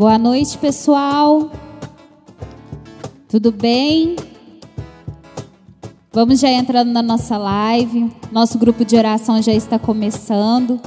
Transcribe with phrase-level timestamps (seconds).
[0.00, 1.52] Boa noite, pessoal.
[3.28, 4.16] Tudo bem?
[6.10, 8.10] Vamos já entrando na nossa live.
[8.32, 10.80] Nosso grupo de oração já está começando.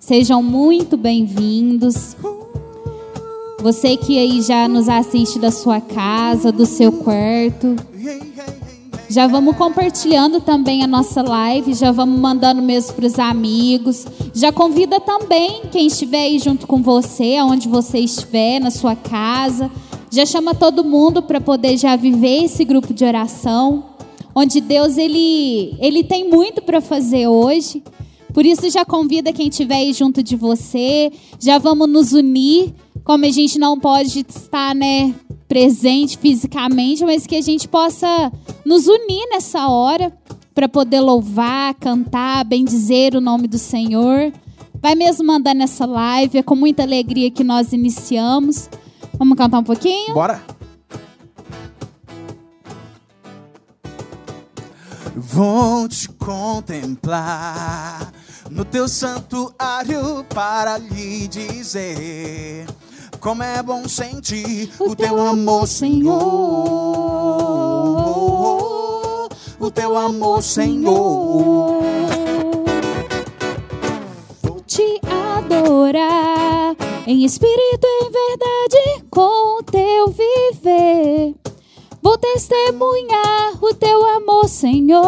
[0.00, 2.16] Sejam muito bem-vindos.
[3.60, 7.76] Você que aí já nos assiste da sua casa, do seu quarto.
[9.12, 14.06] Já vamos compartilhando também a nossa live, já vamos mandando mesmo para os amigos.
[14.32, 19.70] Já convida também quem estiver aí junto com você, aonde você estiver, na sua casa.
[20.10, 23.84] Já chama todo mundo para poder já viver esse grupo de oração,
[24.34, 27.82] onde Deus ele ele tem muito para fazer hoje.
[28.32, 31.12] Por isso já convida quem estiver aí junto de você.
[31.38, 32.74] Já vamos nos unir,
[33.04, 35.14] como a gente não pode estar, né,
[35.46, 38.32] presente fisicamente, mas que a gente possa
[38.64, 40.12] nos unir nessa hora
[40.54, 44.32] para poder louvar, cantar, bendizer o nome do Senhor.
[44.80, 48.68] Vai mesmo mandar nessa live, é com muita alegria que nós iniciamos.
[49.18, 50.14] Vamos cantar um pouquinho?
[50.14, 50.42] Bora!
[55.14, 58.12] Vou te contemplar
[58.54, 62.66] no teu santuário para lhe dizer
[63.18, 66.18] como é bom sentir o teu amor, Senhor.
[69.60, 71.82] O teu amor, Senhor.
[74.42, 76.74] Vou te adorar
[77.06, 81.36] em espírito e em verdade com o teu viver.
[82.02, 85.02] Vou testemunhar o teu amor, Senhor.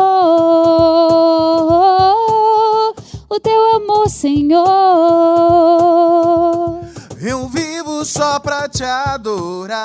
[3.29, 4.65] O teu amor, Senhor.
[7.21, 9.83] Eu vivo só pra te adorar,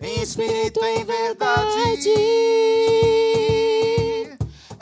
[0.00, 2.12] em espírito e em verdade.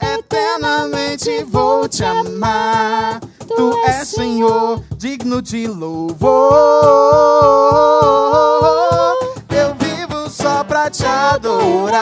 [0.01, 3.21] Eternamente vou te amar.
[3.47, 6.55] Tu és Senhor, digno de louvor.
[9.51, 12.01] Eu vivo só pra te adorar,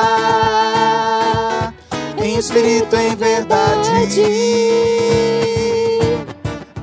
[2.29, 3.91] em espírito em verdade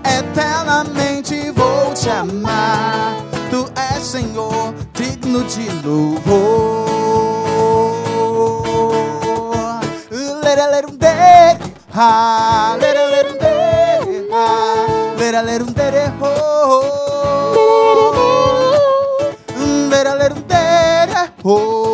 [0.04, 3.16] eternamente vou te amar.
[3.52, 6.86] Tu és Senhor, digno de louvor.
[10.44, 11.60] Leralerum dere,
[11.94, 16.34] ha, leralerum dere, ha, leralerum dere, ho,
[19.90, 21.85] leralerum dere, ho.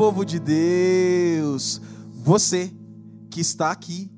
[0.00, 1.78] Povo de Deus.
[2.24, 2.72] Você
[3.30, 4.10] que está aqui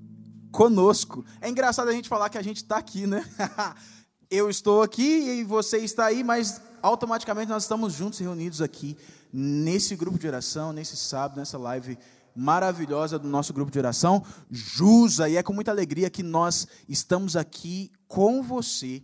[0.52, 1.24] conosco.
[1.40, 3.28] É engraçado a gente falar que a gente está aqui, né?
[4.30, 8.96] Eu estou aqui e você está aí, mas automaticamente nós estamos juntos reunidos aqui
[9.32, 11.98] nesse grupo de oração, nesse sábado, nessa live
[12.32, 17.34] maravilhosa do nosso grupo de oração, Jusa, e é com muita alegria que nós estamos
[17.34, 19.02] aqui com você,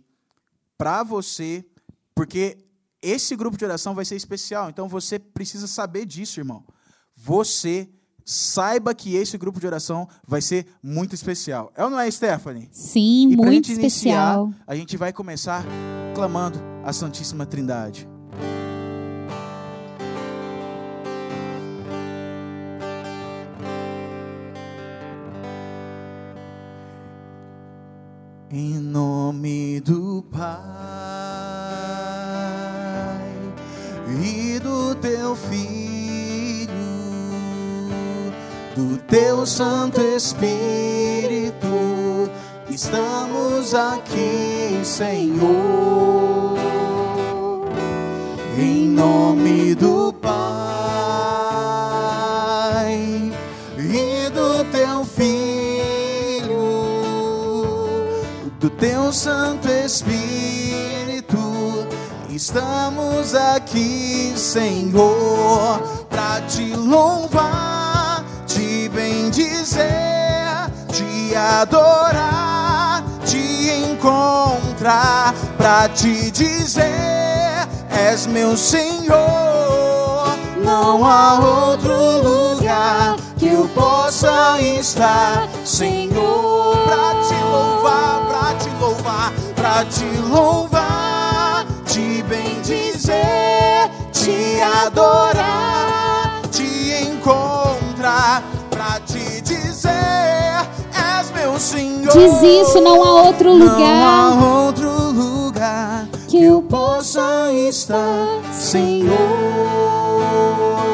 [0.77, 1.65] para você,
[2.15, 2.68] porque
[3.01, 6.63] esse grupo de oração vai ser especial, então você precisa saber disso, irmão.
[7.15, 7.89] Você
[8.25, 11.71] saiba que esse grupo de oração vai ser muito especial.
[11.75, 12.69] É ou não é, Stephanie?
[12.71, 14.45] Sim, e muito gente especial.
[14.47, 15.65] iniciar, a gente vai começar
[16.13, 18.07] clamando a Santíssima Trindade.
[28.51, 30.98] Em nome do Pai
[34.21, 36.69] e do Teu Filho,
[38.75, 41.67] do Teu Santo Espírito,
[42.69, 46.57] estamos aqui, Senhor.
[48.57, 50.39] Em nome do Pai
[53.77, 55.69] e do Teu Filho
[58.59, 60.58] do teu Santo Espírito.
[62.39, 65.77] Estamos aqui, Senhor,
[66.09, 69.83] para te louvar, te bendizer,
[70.89, 79.19] te adorar, te encontrar, para te dizer: És meu Senhor.
[80.63, 89.33] Não há outro lugar que eu possa estar, Senhor, para te louvar, para te louvar,
[89.57, 90.78] para te louvar,
[93.09, 102.11] bendizer, te adorar, te encontrar, para te dizer, és meu Senhor.
[102.13, 109.09] Diz isso, não há outro Não lugar há outro lugar que eu possa estar, Senhor.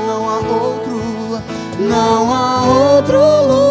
[0.08, 1.02] Não há outro,
[1.80, 2.64] não há
[2.96, 3.20] outro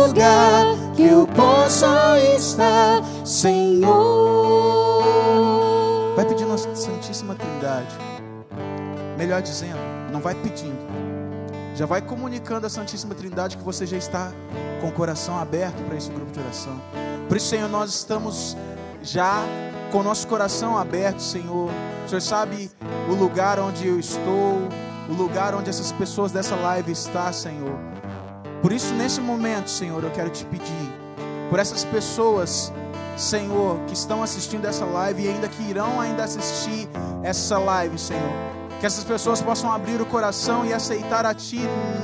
[0.07, 4.84] lugar que eu possa estar, Senhor.
[9.25, 9.79] Melhor dizendo,
[10.13, 10.77] não vai pedindo.
[11.75, 14.31] Já vai comunicando a Santíssima Trindade que você já está
[14.83, 16.79] com o coração aberto para esse grupo de oração.
[17.27, 18.55] Por isso, Senhor, nós estamos
[19.03, 19.43] já
[19.91, 21.71] com o nosso coração aberto, Senhor.
[22.05, 22.71] O Senhor sabe
[23.09, 24.59] o lugar onde eu estou,
[25.09, 27.79] o lugar onde essas pessoas dessa live estão, Senhor.
[28.61, 30.93] Por isso, nesse momento, Senhor, eu quero te pedir
[31.49, 32.71] por essas pessoas,
[33.17, 36.91] Senhor, que estão assistindo essa live e ainda que irão ainda assistir
[37.23, 38.54] essa live, Senhor.
[38.81, 41.61] Que essas pessoas possam abrir o coração e aceitar a Ti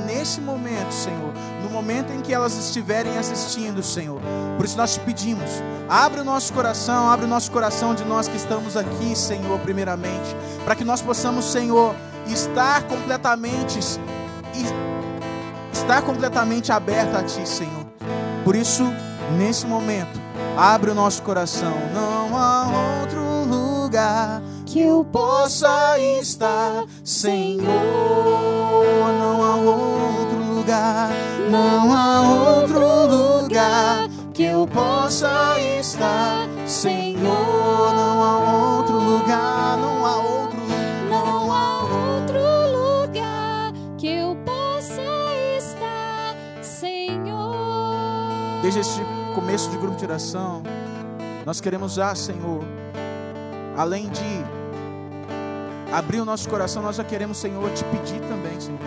[0.07, 1.33] nesse momento, Senhor.
[1.63, 4.21] No momento em que elas estiverem assistindo, Senhor.
[4.57, 5.51] Por isso nós te pedimos,
[5.89, 10.37] abre o nosso coração, abre o nosso coração de nós que estamos aqui, Senhor, primeiramente.
[10.65, 11.95] Para que nós possamos, Senhor,
[12.27, 13.79] estar completamente,
[15.73, 17.87] estar completamente aberto a Ti, Senhor.
[18.45, 18.85] Por isso,
[19.37, 20.21] nesse momento,
[20.57, 21.75] abre o nosso coração.
[21.95, 27.67] Não há outro lugar que eu possa estar, Senhor.
[29.19, 31.11] Não há outro lugar,
[31.51, 32.79] não há outro
[33.17, 37.21] lugar que eu possa estar, Senhor.
[37.21, 40.61] Não há outro lugar, não há outro,
[41.09, 42.39] não há outro
[42.71, 45.03] lugar que eu possa
[45.59, 48.63] estar, Senhor.
[48.63, 49.01] Desde este
[49.35, 50.63] começo de grupo de oração,
[51.45, 52.63] nós queremos já, Senhor,
[53.77, 54.60] além de
[55.93, 58.81] abrir o nosso coração, nós já queremos, Senhor, te pedir também, Senhor.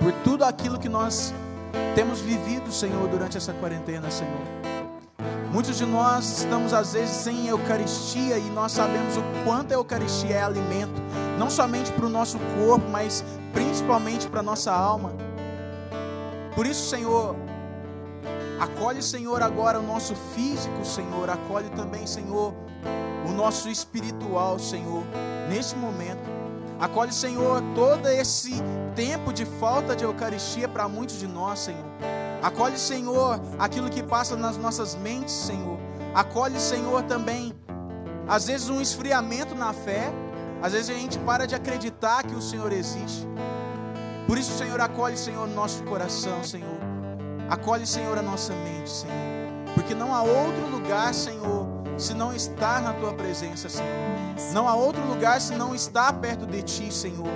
[0.00, 1.32] Por tudo aquilo que nós
[1.94, 4.42] temos vivido, Senhor, durante essa quarentena, Senhor.
[5.52, 10.36] Muitos de nós estamos às vezes sem Eucaristia e nós sabemos o quanto a Eucaristia
[10.36, 11.00] é alimento,
[11.38, 15.12] não somente para o nosso corpo, mas principalmente para a nossa alma.
[16.56, 17.36] Por isso, Senhor,
[18.58, 22.54] acolhe, Senhor, agora o nosso físico, Senhor, acolhe também, Senhor,
[23.28, 25.02] o nosso espiritual, Senhor,
[25.48, 26.34] nesse momento.
[26.80, 28.52] Acolhe, Senhor, todo esse
[28.94, 31.84] tempo de falta de Eucaristia para muitos de nós, Senhor.
[32.42, 35.78] Acolhe, Senhor, aquilo que passa nas nossas mentes, Senhor.
[36.14, 37.54] Acolhe, Senhor, também,
[38.28, 40.12] às vezes, um esfriamento na fé.
[40.62, 43.26] Às vezes a gente para de acreditar que o Senhor existe.
[44.26, 46.83] Por isso, Senhor, acolhe, Senhor, nosso coração, Senhor.
[47.48, 49.14] Acolhe, Senhor, a nossa mente, Senhor.
[49.74, 51.66] Porque não há outro lugar, Senhor,
[51.98, 53.88] se não estar na tua presença, Senhor.
[54.52, 57.26] Não há outro lugar se não estar perto de ti, Senhor.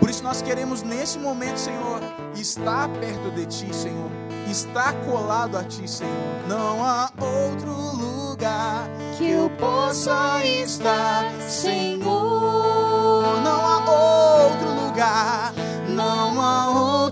[0.00, 2.00] Por isso nós queremos nesse momento, Senhor,
[2.34, 4.10] estar perto de ti, Senhor.
[4.48, 6.12] Estar colado a ti, Senhor.
[6.48, 12.04] Não há outro lugar que eu possa estar, Senhor.
[13.42, 15.52] Não há outro lugar,
[15.88, 17.05] não há outro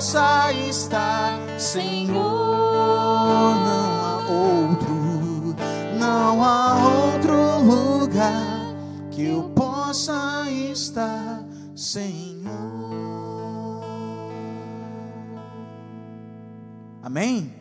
[0.00, 2.14] possa estar, Senhor.
[3.66, 5.54] Não outro,
[5.98, 8.42] não há outro lugar
[9.10, 11.44] que eu possa estar,
[11.76, 12.50] Senhor.
[17.02, 17.54] Amém?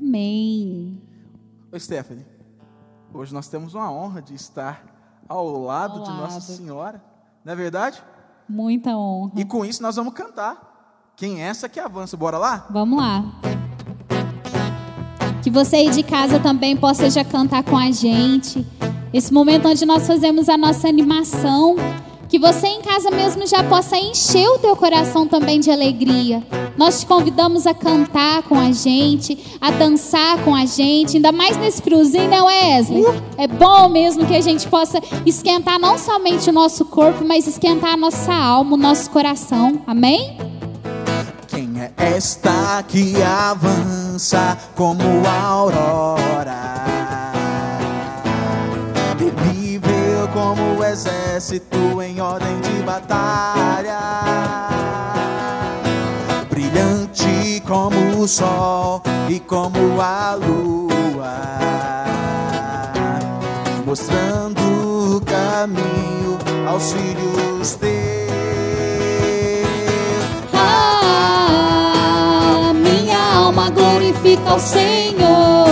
[0.00, 1.02] Amém.
[1.70, 2.24] Oi, Stephanie.
[3.12, 4.86] Hoje nós temos uma honra de estar
[5.28, 6.22] ao lado ao de lado.
[6.22, 7.04] Nossa Senhora,
[7.44, 8.02] não é verdade?
[8.48, 9.32] Muita honra.
[9.36, 10.73] E com isso nós vamos cantar.
[11.16, 12.16] Quem é essa que avança?
[12.16, 12.66] Bora lá?
[12.70, 13.24] Vamos lá.
[15.44, 18.66] Que você aí de casa também possa já cantar com a gente.
[19.12, 21.76] Esse momento onde nós fazemos a nossa animação.
[22.28, 26.42] Que você em casa mesmo já possa encher o teu coração também de alegria.
[26.76, 31.56] Nós te convidamos a cantar com a gente, a dançar com a gente, ainda mais
[31.56, 33.04] nesse friozinho, né, Wesley?
[33.38, 37.92] É bom mesmo que a gente possa esquentar não somente o nosso corpo, mas esquentar
[37.92, 39.80] a nossa alma, o nosso coração.
[39.86, 40.36] Amém?
[41.54, 46.82] Quem é esta que avança como a aurora?
[49.16, 54.00] Terrível como o exército em ordem de batalha.
[56.50, 61.36] Brilhante como o sol e como a lua.
[63.86, 66.36] Mostrando o caminho
[66.68, 68.23] aos filhos teus.
[74.04, 75.64] Glorifica ao Senhor.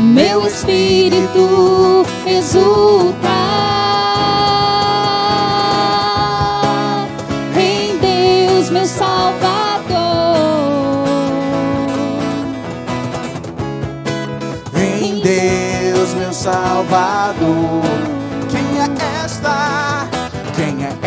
[0.00, 1.15] Meu espírito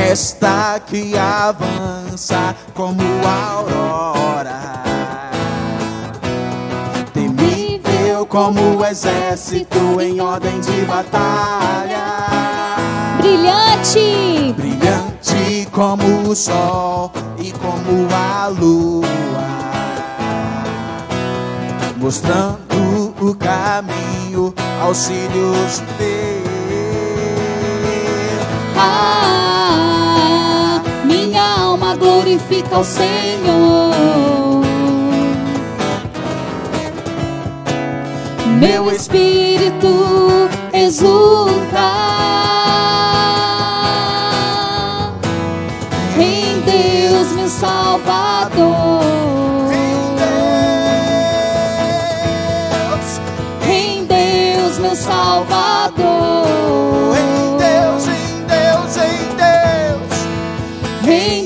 [0.10, 4.60] festa que avança como a aurora.
[7.13, 12.25] Temível como o exército em ordem de batalha.
[13.20, 19.06] Brilhante, Brilhante como o sol e como a lua.
[21.98, 26.50] Mostrando o caminho aos filhos teus.
[28.75, 29.28] ah,
[32.29, 34.62] glorifica o Senhor.
[38.59, 42.28] Meu espírito exulta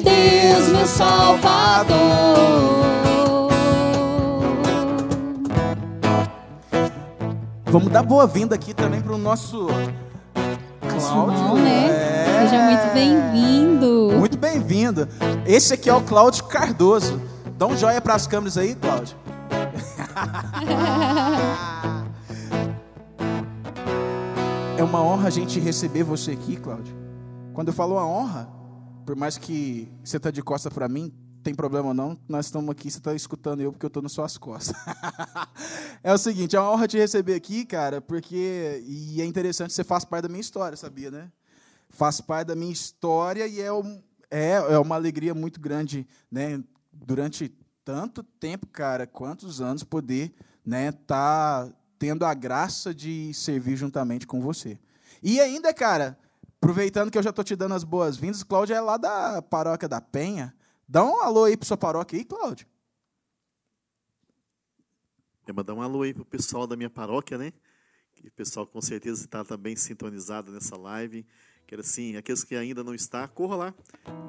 [0.03, 1.97] Deus, meu Salvador.
[7.65, 9.65] Vamos dar boa-vinda aqui também para o nosso
[10.87, 11.55] Cláudio.
[11.55, 11.89] Né?
[11.89, 12.41] É.
[12.41, 14.11] Seja muito bem-vindo.
[14.19, 15.09] Muito bem-vindo.
[15.45, 17.19] Esse aqui é o Cláudio Cardoso.
[17.57, 19.17] Dá um joia para as câmeras aí, Cláudio.
[24.77, 26.95] é uma honra a gente receber você aqui, Cláudio.
[27.53, 28.47] Quando eu falo a honra,
[29.05, 32.89] por mais que você tá de costa para mim, tem problema não, nós estamos aqui,
[32.89, 34.75] você está escutando eu porque eu estou nas suas costas.
[36.01, 39.83] é o seguinte, é uma honra te receber aqui, cara, porque e é interessante, você
[39.83, 41.31] faz parte da minha história, sabia, né?
[41.89, 46.63] Faz parte da minha história e é, um, é, é uma alegria muito grande, né?
[46.91, 50.33] Durante tanto tempo, cara, quantos anos poder,
[50.65, 51.69] né, tá
[51.99, 54.79] tendo a graça de servir juntamente com você.
[55.21, 56.17] E ainda, cara,
[56.63, 59.99] aproveitando que eu já estou te dando as boas-vindas, Cláudio é lá da paróquia da
[59.99, 60.55] Penha.
[60.87, 62.65] Dá um alô aí para sua paróquia aí, Cláudio.
[65.45, 67.51] Eu mandar um alô aí pro pessoal da minha paróquia, né?
[68.13, 71.25] Que o pessoal com certeza está também sintonizado nessa live.
[71.67, 73.75] Quero assim, aqueles que ainda não está, corra lá,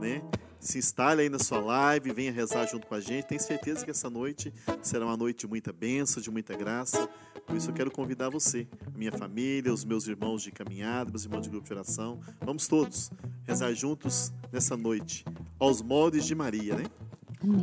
[0.00, 0.21] né?
[0.59, 3.29] Se instale aí na sua live, venha rezar junto com a gente.
[3.29, 7.09] Tenho certeza que essa noite será uma noite de muita bênção, de muita graça.
[7.46, 11.42] Por isso eu quero convidar você, minha família, os meus irmãos de caminhada, meus irmãos
[11.42, 12.18] de grupo de oração.
[12.40, 13.10] Vamos todos
[13.46, 15.24] rezar juntos nessa noite,
[15.58, 16.84] aos moldes de Maria, né?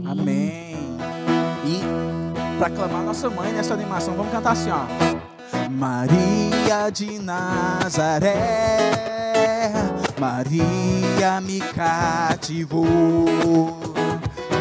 [0.05, 0.75] Amém.
[1.65, 4.85] E para aclamar nossa mãe nessa animação, vamos cantar assim, ó.
[5.69, 8.37] Maria de Nazaré,
[10.19, 12.85] Maria me cativou,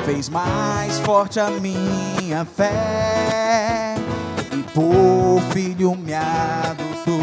[0.07, 3.90] fez mais forte a minha fé
[4.81, 7.21] por filho me adotou.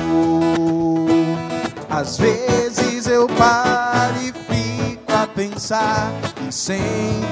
[1.89, 6.11] Às vezes eu paro e fico a pensar
[6.47, 6.79] e sem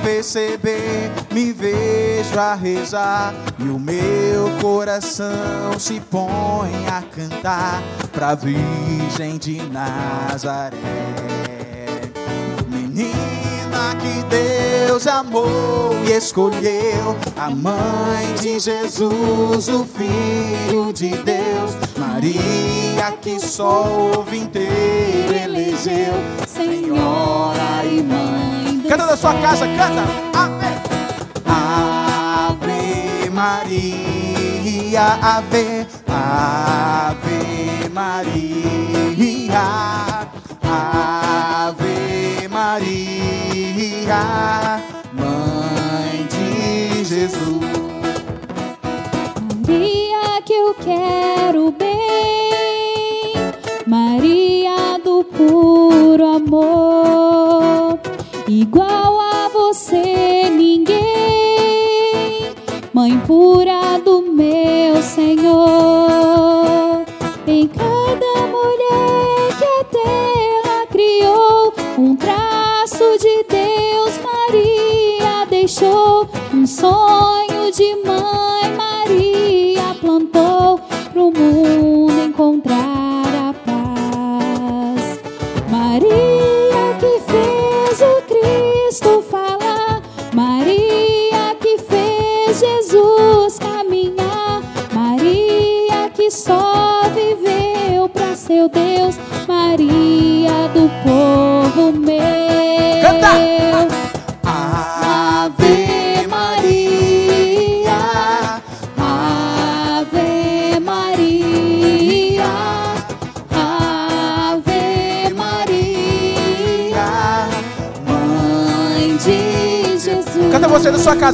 [0.03, 9.37] perceber me vejo a rezar e o meu coração se põe a cantar pra Virgem
[9.37, 10.75] de Nazaré.
[12.67, 13.44] Menina
[14.05, 23.39] que Deus amou e escolheu, a mãe de Jesus, o Filho de Deus, Maria que
[23.39, 23.83] só
[24.27, 26.13] o inteiro elegeu,
[26.47, 28.83] Senhora e Mãe.
[28.87, 30.03] Canta da sua casa, canta!
[30.37, 30.67] Ave,
[32.59, 39.63] Ave Maria, Ave, Ave Maria,
[40.61, 42.24] Ave
[42.55, 44.23] Maria,
[45.11, 47.59] Mãe de Jesus.
[49.67, 53.33] Maria que eu quero bem,
[53.85, 56.94] Maria do puro amor,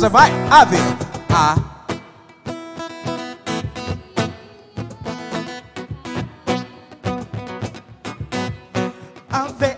[0.02, 0.32] casa, vai.
[0.50, 0.78] Ave.
[1.30, 1.56] A.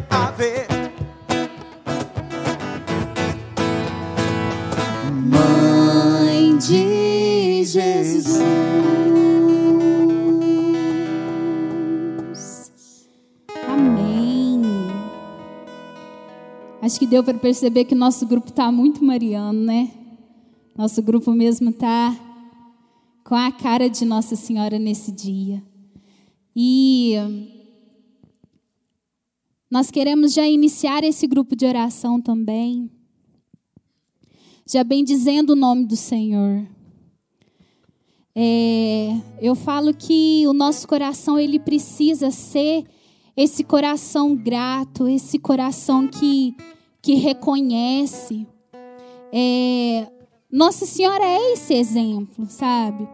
[0.10, 0.68] Ave.
[5.26, 8.40] Mãe de Jesus.
[13.68, 14.62] Amém.
[16.82, 19.90] Acho que deu para perceber que nosso grupo está muito mariano, né?
[20.84, 22.14] Nosso grupo mesmo está
[23.24, 25.64] com a cara de Nossa Senhora nesse dia.
[26.54, 27.14] E
[29.72, 32.92] nós queremos já iniciar esse grupo de oração também
[34.70, 36.68] já bem dizendo o nome do Senhor.
[38.36, 42.84] É, eu falo que o nosso coração ele precisa ser
[43.38, 46.54] esse coração grato, esse coração que,
[47.02, 48.46] que reconhece.
[49.32, 50.10] É,
[50.54, 53.10] Nossa Senhora é esse exemplo, sabe?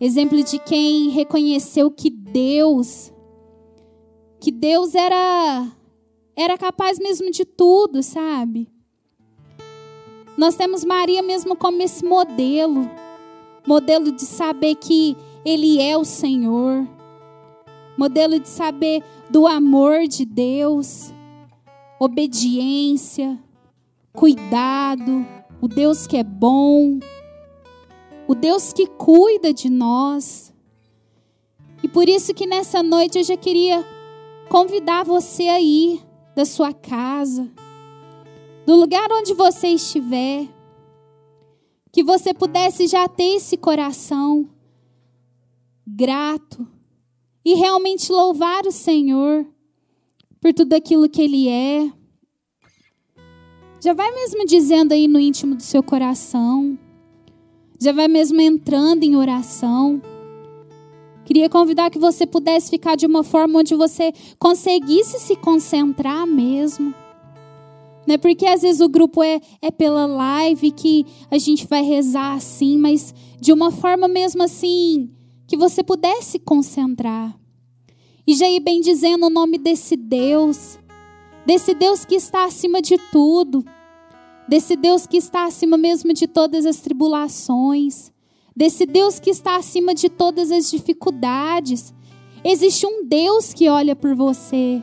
[0.00, 3.12] Exemplo de quem reconheceu que Deus,
[4.38, 5.66] que Deus era
[6.36, 8.68] era capaz mesmo de tudo, sabe?
[10.38, 12.88] Nós temos Maria mesmo como esse modelo
[13.66, 16.86] modelo de saber que Ele é o Senhor,
[17.98, 21.12] modelo de saber do amor de Deus,
[21.98, 23.36] obediência,
[24.12, 25.26] cuidado,
[25.60, 26.98] o Deus que é bom,
[28.26, 30.52] o Deus que cuida de nós.
[31.82, 33.84] E por isso que nessa noite eu já queria
[34.48, 36.00] convidar você a ir
[36.34, 37.50] da sua casa
[38.66, 40.48] do lugar onde você estiver,
[41.92, 44.50] que você pudesse já ter esse coração
[45.86, 46.66] grato
[47.44, 49.46] e realmente louvar o Senhor
[50.40, 51.92] por tudo aquilo que Ele é.
[53.80, 56.78] Já vai mesmo dizendo aí no íntimo do seu coração,
[57.80, 60.00] já vai mesmo entrando em oração.
[61.24, 66.94] Queria convidar que você pudesse ficar de uma forma onde você conseguisse se concentrar mesmo
[68.12, 72.34] é Porque às vezes o grupo é, é pela live que a gente vai rezar
[72.34, 75.10] assim, mas de uma forma mesmo assim,
[75.46, 77.36] que você pudesse concentrar.
[78.26, 80.78] E já ir bem dizendo o nome desse Deus,
[81.46, 83.64] desse Deus que está acima de tudo,
[84.48, 88.12] desse Deus que está acima mesmo de todas as tribulações,
[88.54, 91.94] desse Deus que está acima de todas as dificuldades.
[92.44, 94.82] Existe um Deus que olha por você.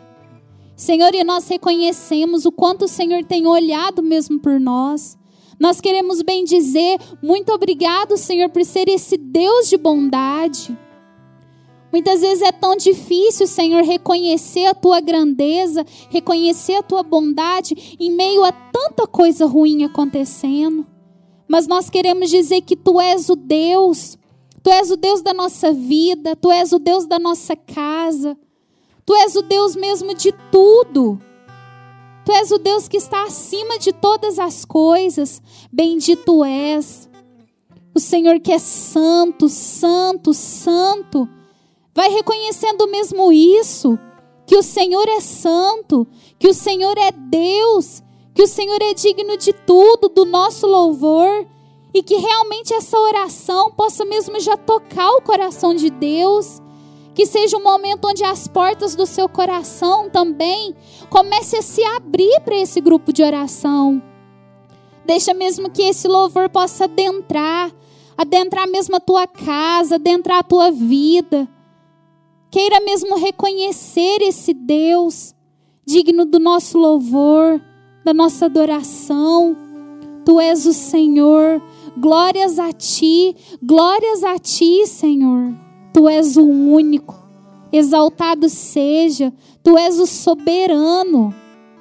[0.76, 5.18] Senhor, e nós reconhecemos o quanto o Senhor tem olhado mesmo por nós.
[5.60, 10.78] Nós queremos bem dizer, muito obrigado, Senhor, por ser esse Deus de bondade.
[11.94, 18.10] Muitas vezes é tão difícil, Senhor, reconhecer a tua grandeza, reconhecer a tua bondade em
[18.10, 20.88] meio a tanta coisa ruim acontecendo.
[21.48, 24.18] Mas nós queremos dizer que tu és o Deus,
[24.64, 28.36] tu és o Deus da nossa vida, tu és o Deus da nossa casa.
[29.06, 31.22] Tu és o Deus mesmo de tudo.
[32.26, 35.40] Tu és o Deus que está acima de todas as coisas.
[35.72, 37.08] Bendito és.
[37.94, 41.30] O Senhor que é santo, santo, santo.
[41.94, 43.98] Vai reconhecendo mesmo isso,
[44.46, 46.08] que o Senhor é santo,
[46.40, 48.02] que o Senhor é Deus,
[48.34, 51.48] que o Senhor é digno de tudo, do nosso louvor,
[51.94, 56.62] e que realmente essa oração possa mesmo já tocar o coração de Deus
[57.14, 60.76] que seja um momento onde as portas do seu coração também
[61.10, 64.02] comecem a se abrir para esse grupo de oração.
[65.06, 67.72] Deixa mesmo que esse louvor possa adentrar,
[68.18, 71.48] adentrar mesmo a tua casa, adentrar a tua vida.
[72.54, 75.34] Queira mesmo reconhecer esse Deus
[75.84, 77.60] digno do nosso louvor,
[78.06, 79.58] da nossa adoração.
[80.24, 81.60] Tu és o Senhor.
[81.98, 85.52] Glórias a ti, glórias a ti, Senhor.
[85.92, 87.16] Tu és o único.
[87.72, 91.34] Exaltado seja, tu és o soberano.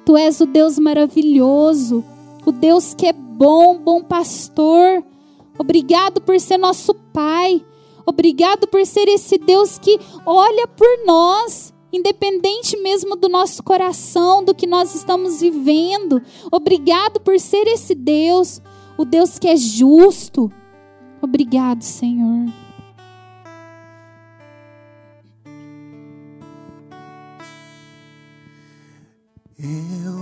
[0.03, 2.03] Tu és o Deus maravilhoso,
[2.47, 5.05] o Deus que é bom, bom pastor.
[5.55, 7.63] Obrigado por ser nosso Pai.
[8.05, 14.53] Obrigado por ser esse Deus que olha por nós, independente mesmo do nosso coração, do
[14.53, 16.21] que nós estamos vivendo.
[16.51, 18.61] Obrigado por ser esse Deus,
[18.97, 20.51] o Deus que é justo.
[21.21, 22.51] Obrigado, Senhor.
[29.57, 30.13] Eu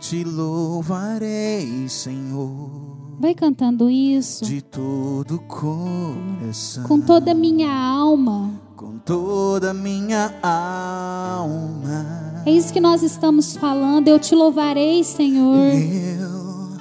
[0.00, 2.97] te louvarei, Senhor.
[3.18, 4.44] Vai cantando isso.
[4.44, 6.84] De todo coração.
[6.84, 8.52] Com toda a minha alma.
[8.76, 12.42] Com toda a minha alma.
[12.46, 14.06] É isso que nós estamos falando.
[14.06, 15.74] Eu te louvarei, Senhor.
[15.74, 16.78] Eu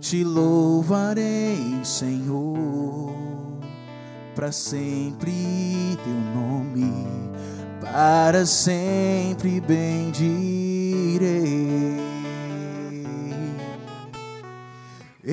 [0.00, 3.14] te louvarei, Senhor,
[4.34, 5.30] para sempre
[6.02, 6.92] teu nome,
[7.80, 11.20] para sempre bendirei.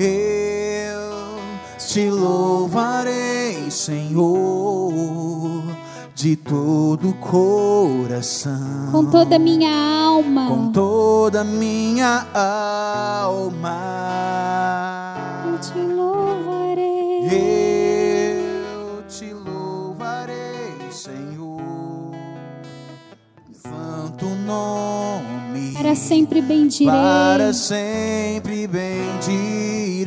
[0.00, 1.40] Eu
[1.76, 4.30] te louvarei, Senhor,
[6.14, 8.92] de todo o coração.
[8.92, 10.46] Com toda a minha alma.
[10.46, 13.74] Com toda a minha alma.
[15.44, 17.26] Eu te louvarei.
[17.26, 21.60] Eu te louvarei, Senhor.
[23.52, 24.87] Santo nome.
[25.88, 26.92] Para sempre bendirei.
[26.92, 30.06] Para sempre bendirei.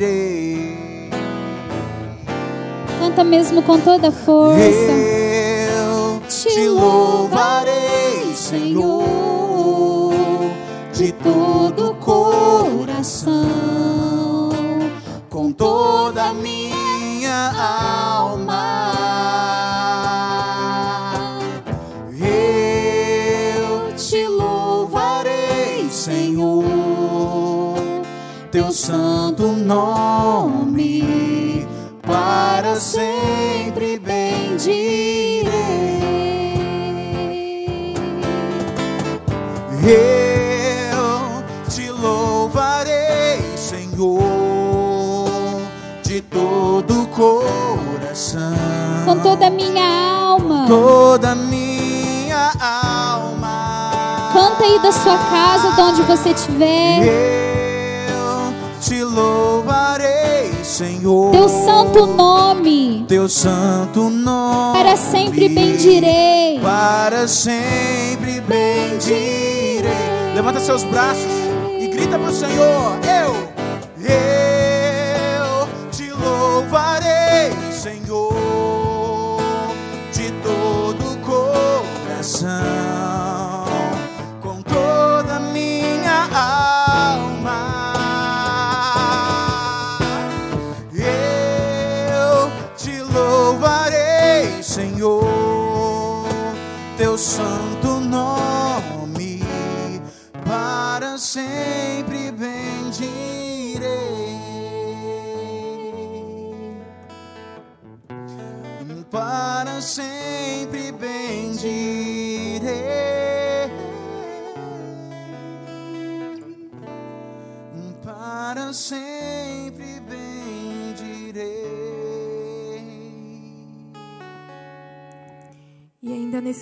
[3.00, 4.62] Canta mesmo com toda a força.
[4.62, 10.14] Eu te louvarei, Senhor,
[10.92, 13.42] de todo coração,
[15.28, 18.01] com toda a minha alma.
[28.52, 31.02] Teu santo nome,
[32.02, 35.50] para sempre bendirei.
[39.82, 44.20] Eu te louvarei, Senhor,
[46.02, 48.52] de todo o coração,
[49.06, 49.82] Com toda a minha
[50.26, 50.66] alma.
[50.68, 54.30] toda a minha alma.
[54.34, 57.61] Canta aí da sua casa, de onde você estiver.
[58.92, 61.32] Te louvarei, Senhor.
[61.32, 63.06] Teu santo nome.
[63.08, 64.78] Teu santo nome.
[64.78, 66.60] Para sempre bendirei.
[66.60, 69.82] Para sempre bendirei.
[70.34, 71.24] Levanta seus braços
[71.78, 72.98] e grita para o Senhor.
[73.02, 73.34] Eu,
[74.04, 79.40] eu te louvarei, Senhor,
[80.12, 82.91] de todo o coração,
[97.12, 97.51] teu santo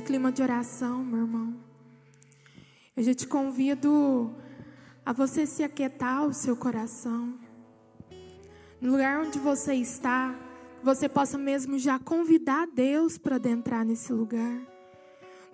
[0.01, 1.55] nesse clima de oração, meu irmão,
[2.97, 4.35] eu já te convido
[5.05, 7.39] a você se aquietar o seu coração.
[8.81, 10.35] No lugar onde você está,
[10.83, 14.59] você possa mesmo já convidar Deus para adentrar nesse lugar.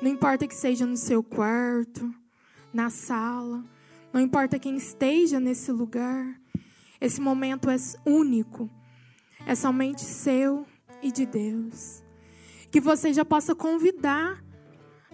[0.01, 2.15] Não importa que seja no seu quarto,
[2.73, 3.65] na sala,
[4.13, 6.41] não importa quem esteja nesse lugar,
[7.01, 8.71] esse momento é único,
[9.45, 10.65] é somente seu
[11.03, 12.06] e de Deus
[12.77, 14.45] que você já possa convidar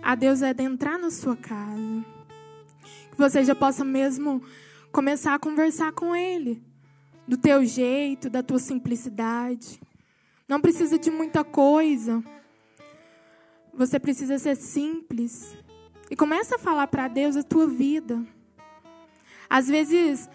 [0.03, 2.05] a Deus a adentrar na sua casa.
[3.13, 4.43] Que você já possa mesmo
[4.91, 6.61] começar a conversar com Ele,
[7.25, 9.81] do teu jeito, da tua simplicidade.
[10.49, 12.21] Não precisa de muita coisa.
[13.73, 15.57] Você precisa ser simples.
[16.11, 18.27] E começa a falar para Deus a tua vida.
[19.49, 20.29] Às vezes,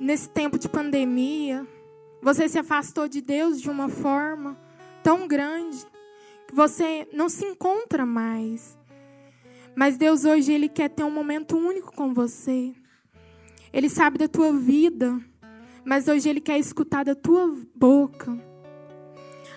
[0.00, 1.66] nesse tempo de pandemia,
[2.22, 4.56] você se afastou de Deus de uma forma
[5.02, 5.92] tão grande
[6.46, 8.78] que você não se encontra mais.
[9.74, 12.74] Mas Deus hoje ele quer ter um momento único com você.
[13.72, 15.20] Ele sabe da tua vida,
[15.84, 18.38] mas hoje ele quer escutar da tua boca.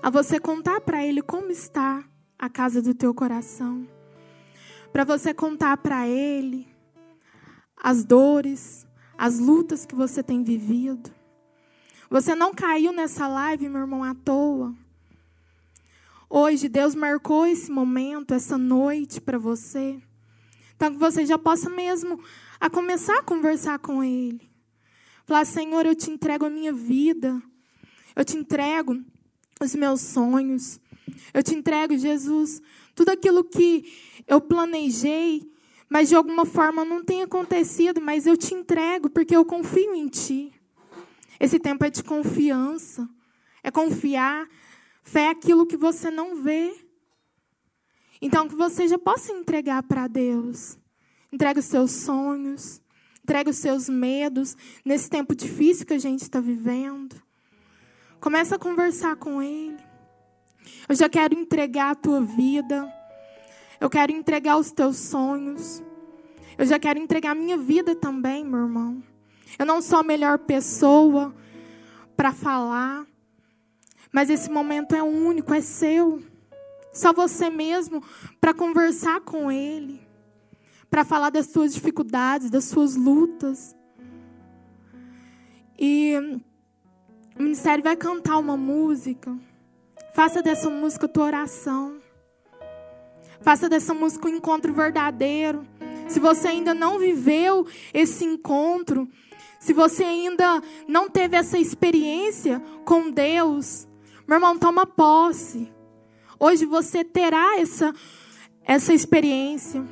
[0.01, 2.03] A você contar para ele como está
[2.37, 3.87] a casa do teu coração.
[4.91, 6.67] Para você contar para ele
[7.75, 11.11] as dores, as lutas que você tem vivido.
[12.09, 14.73] Você não caiu nessa live, meu irmão, à toa.
[16.29, 19.97] Hoje Deus marcou esse momento, essa noite para você.
[20.75, 22.21] Então que você já possa mesmo
[22.59, 24.41] a começar a conversar com ele.
[25.25, 27.41] Falar: "Senhor, eu te entrego a minha vida.
[28.13, 29.01] Eu te entrego
[29.61, 30.81] os meus sonhos.
[31.33, 32.61] Eu te entrego, Jesus,
[32.93, 33.85] tudo aquilo que
[34.27, 35.49] eu planejei,
[35.89, 40.07] mas de alguma forma não tem acontecido, mas eu te entrego porque eu confio em
[40.09, 40.51] ti.
[41.39, 43.07] Esse tempo é de confiança.
[43.63, 44.47] É confiar
[45.07, 46.75] Fé é aquilo que você não vê.
[48.21, 50.77] Então, que você já possa entregar para Deus.
[51.31, 52.81] Entrega os seus sonhos.
[53.23, 57.15] Entrega os seus medos nesse tempo difícil que a gente está vivendo.
[58.19, 59.77] Começa a conversar com Ele.
[60.89, 62.93] Eu já quero entregar a tua vida.
[63.79, 65.81] Eu quero entregar os teus sonhos.
[66.57, 69.01] Eu já quero entregar a minha vida também, meu irmão.
[69.57, 71.33] Eu não sou a melhor pessoa
[72.17, 73.07] para falar,
[74.11, 76.21] mas esse momento é único, é seu.
[76.93, 78.03] Só você mesmo
[78.41, 80.01] para conversar com Ele,
[80.89, 83.75] para falar das suas dificuldades, das suas lutas.
[85.77, 86.15] E
[87.37, 89.37] o ministério vai cantar uma música.
[90.13, 91.97] Faça dessa música tua oração.
[93.41, 95.65] Faça dessa música um encontro verdadeiro.
[96.07, 99.07] Se você ainda não viveu esse encontro,
[99.59, 103.86] se você ainda não teve essa experiência com Deus,
[104.27, 105.71] meu irmão, toma posse.
[106.37, 107.93] Hoje você terá essa,
[108.65, 109.85] essa experiência.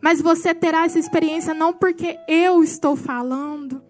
[0.00, 3.82] Mas você terá essa experiência não porque eu estou falando.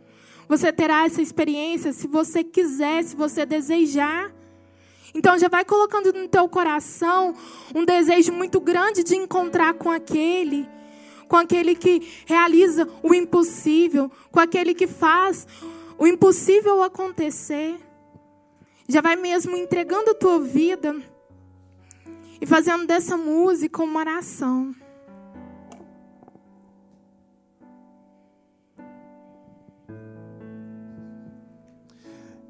[0.49, 4.33] Você terá essa experiência se você quiser, se você desejar.
[5.14, 7.35] Então já vai colocando no teu coração
[7.75, 10.68] um desejo muito grande de encontrar com aquele,
[11.29, 15.46] com aquele que realiza o impossível, com aquele que faz
[15.96, 17.86] o impossível acontecer.
[18.88, 20.94] Já vai mesmo entregando a tua vida
[22.40, 24.75] e fazendo dessa música uma oração.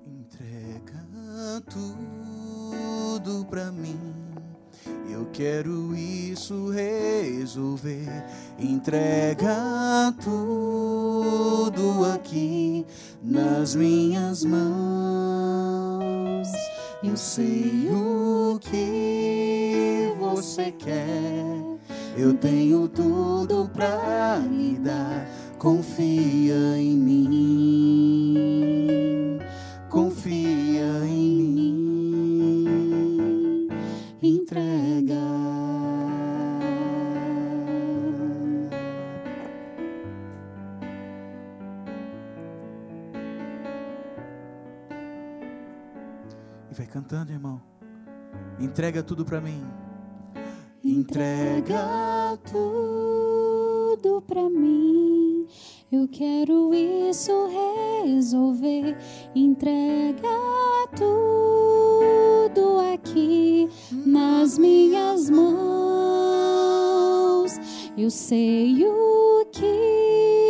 [0.07, 1.07] Entrega
[1.71, 4.16] tudo pra mim.
[5.17, 8.07] Eu quero isso resolver.
[8.59, 12.85] Entrega tudo aqui
[13.23, 14.67] nas minhas mãos.
[17.03, 21.65] Eu sei o que você quer.
[22.15, 25.27] Eu tenho tudo pra lhe dar.
[25.59, 28.37] Confia em mim.
[29.89, 31.86] Confia em mim.
[47.07, 47.63] Cantando, irmão.
[48.59, 49.65] Entrega tudo pra mim.
[50.85, 55.47] Entrega tudo pra mim.
[55.91, 57.33] Eu quero isso
[58.03, 58.99] resolver.
[59.35, 60.29] Entrega
[60.97, 63.69] tudo aqui
[64.05, 65.47] nas minhas mãos.
[67.97, 70.46] Eu sei o que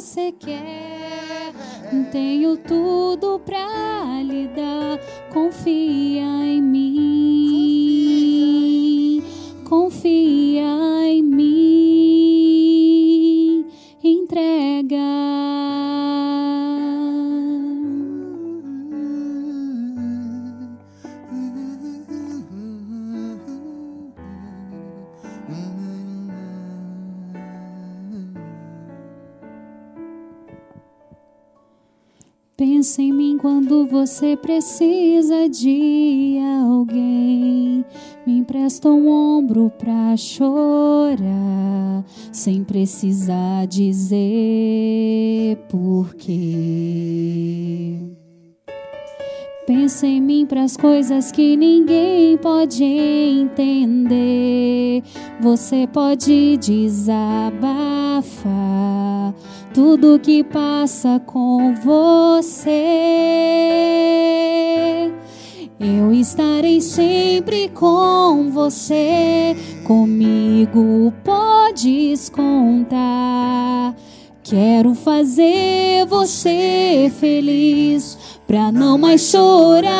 [0.00, 1.52] você quer.
[2.12, 5.00] Tenho tudo pra lhe dar.
[5.32, 7.98] Confia em mim.
[9.68, 10.62] Confia
[11.04, 11.57] em mim.
[32.78, 37.84] Pensa em mim quando você precisa de alguém.
[38.24, 46.36] Me empresta um ombro pra chorar, sem precisar dizer porquê.
[49.66, 54.12] Pensa em mim pras coisas que ninguém pode entender.
[55.40, 57.58] Você pode desabafar
[59.78, 62.42] tudo que passa com você.
[65.78, 69.56] Eu estarei sempre com você.
[69.84, 73.94] Comigo podes contar.
[74.42, 79.92] Quero fazer você feliz pra não mais chorar.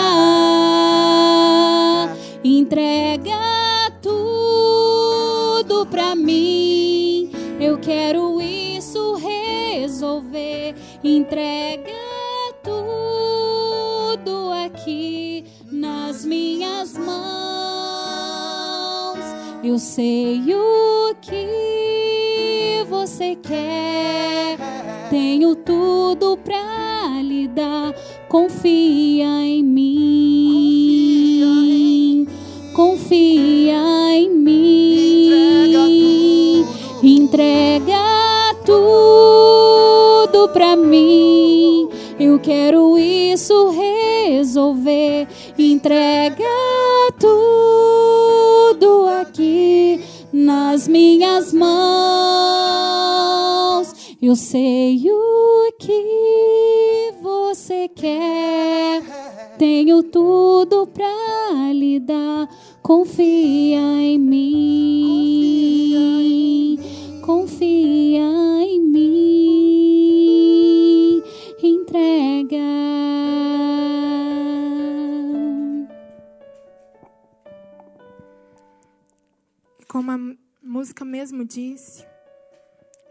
[2.42, 6.67] Entrega tudo pra mim.
[11.04, 11.92] Entrega
[12.60, 17.18] tudo aqui nas minhas mãos.
[19.62, 24.58] Eu sei o que você quer.
[25.08, 27.94] Tenho tudo pra lhe dar.
[28.28, 29.86] Confia em mim.
[32.74, 35.28] Confia em mim.
[37.04, 39.07] Entrega tudo
[40.58, 41.88] pra mim.
[42.18, 45.28] Eu quero isso resolver.
[45.56, 46.44] Entrega
[47.16, 50.00] tudo aqui
[50.32, 51.68] nas minhas mãos.
[54.20, 59.00] Eu sei o que você quer.
[59.58, 62.48] Tenho tudo pra lhe dar.
[62.82, 65.28] Confia em mim.
[67.24, 68.24] Confia
[68.64, 69.27] em mim.
[72.08, 72.56] Entrega.
[79.86, 80.18] Como a
[80.62, 82.06] música mesmo disse,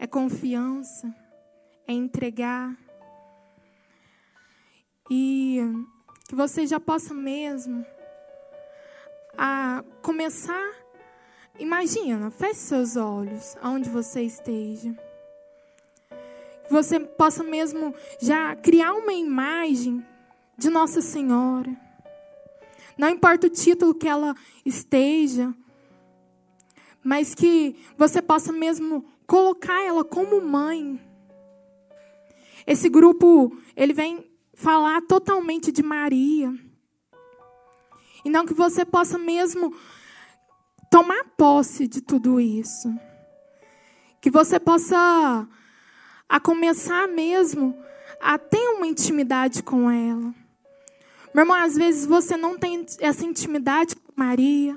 [0.00, 1.14] é confiança,
[1.86, 2.76] é entregar.
[5.08, 5.60] E
[6.28, 7.86] que você já possa mesmo
[9.36, 10.74] a começar.
[11.58, 15.07] Imagina, feche seus olhos aonde você esteja.
[16.70, 20.04] Você possa mesmo já criar uma imagem
[20.56, 21.74] de Nossa Senhora.
[22.98, 24.34] Não importa o título que ela
[24.66, 25.54] esteja,
[27.02, 31.00] mas que você possa mesmo colocar ela como mãe.
[32.66, 36.52] Esse grupo, ele vem falar totalmente de Maria.
[38.24, 39.72] E não que você possa mesmo
[40.90, 42.92] tomar posse de tudo isso.
[44.20, 45.48] Que você possa
[46.28, 47.76] a começar mesmo
[48.20, 50.34] a ter uma intimidade com ela.
[51.32, 54.76] Meu irmão, às vezes você não tem essa intimidade com Maria.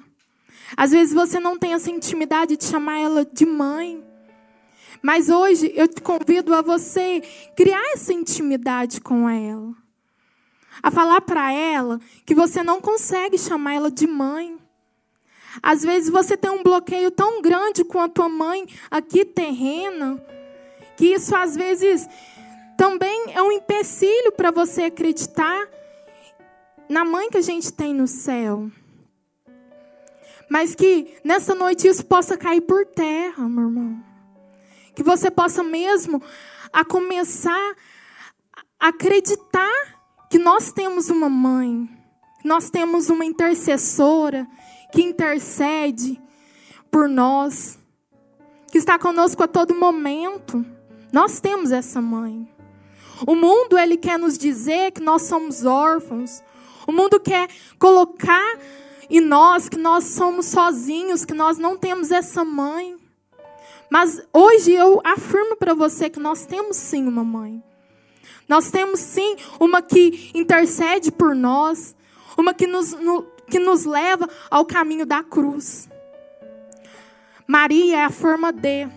[0.77, 4.03] Às vezes você não tem essa intimidade de chamar ela de mãe.
[5.01, 7.21] Mas hoje eu te convido a você
[7.55, 9.73] criar essa intimidade com ela.
[10.81, 14.57] A falar para ela que você não consegue chamar ela de mãe.
[15.61, 20.23] Às vezes você tem um bloqueio tão grande com a tua mãe aqui terrena,
[21.01, 22.07] que isso às vezes
[22.77, 25.67] também é um empecilho para você acreditar
[26.87, 28.69] na mãe que a gente tem no céu.
[30.47, 33.99] Mas que nessa noite isso possa cair por terra, meu irmão.
[34.93, 36.21] Que você possa mesmo
[36.71, 37.75] a começar
[38.79, 39.73] a acreditar
[40.29, 41.89] que nós temos uma mãe,
[42.45, 44.47] nós temos uma intercessora
[44.91, 46.21] que intercede
[46.91, 47.79] por nós,
[48.71, 50.63] que está conosco a todo momento.
[51.11, 52.47] Nós temos essa mãe.
[53.27, 56.41] O mundo ele quer nos dizer que nós somos órfãos.
[56.87, 58.57] O mundo quer colocar
[59.09, 62.97] em nós que nós somos sozinhos, que nós não temos essa mãe.
[63.89, 67.61] Mas hoje eu afirmo para você que nós temos sim uma mãe.
[68.47, 71.95] Nós temos sim uma que intercede por nós,
[72.37, 75.89] uma que nos, no, que nos leva ao caminho da cruz.
[77.45, 78.87] Maria é a forma de,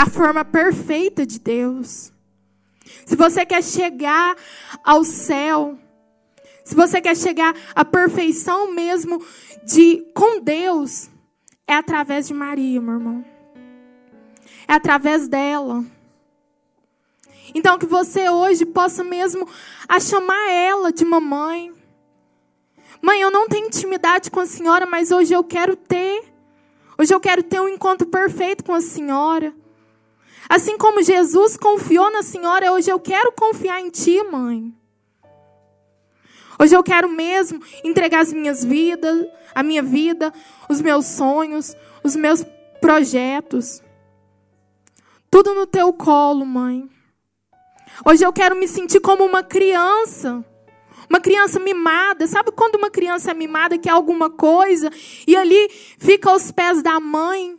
[0.00, 2.10] a forma perfeita de Deus.
[3.04, 4.34] Se você quer chegar
[4.82, 5.78] ao céu,
[6.64, 9.22] se você quer chegar à perfeição mesmo
[9.62, 11.10] de com Deus,
[11.66, 13.22] é através de Maria, meu irmão.
[14.66, 15.84] É através dela.
[17.54, 19.46] Então que você hoje possa mesmo
[19.86, 21.74] a chamar ela de mamãe.
[23.02, 26.24] Mãe, eu não tenho intimidade com a senhora, mas hoje eu quero ter.
[26.98, 29.54] Hoje eu quero ter um encontro perfeito com a senhora.
[30.50, 34.74] Assim como Jesus confiou na senhora, hoje eu quero confiar em ti, mãe.
[36.58, 40.34] Hoje eu quero mesmo entregar as minhas vidas, a minha vida,
[40.68, 42.44] os meus sonhos, os meus
[42.80, 43.80] projetos.
[45.30, 46.90] Tudo no teu colo, mãe.
[48.04, 50.44] Hoje eu quero me sentir como uma criança.
[51.08, 52.26] Uma criança mimada.
[52.26, 54.90] Sabe quando uma criança é mimada, quer alguma coisa,
[55.28, 57.56] e ali fica aos pés da mãe?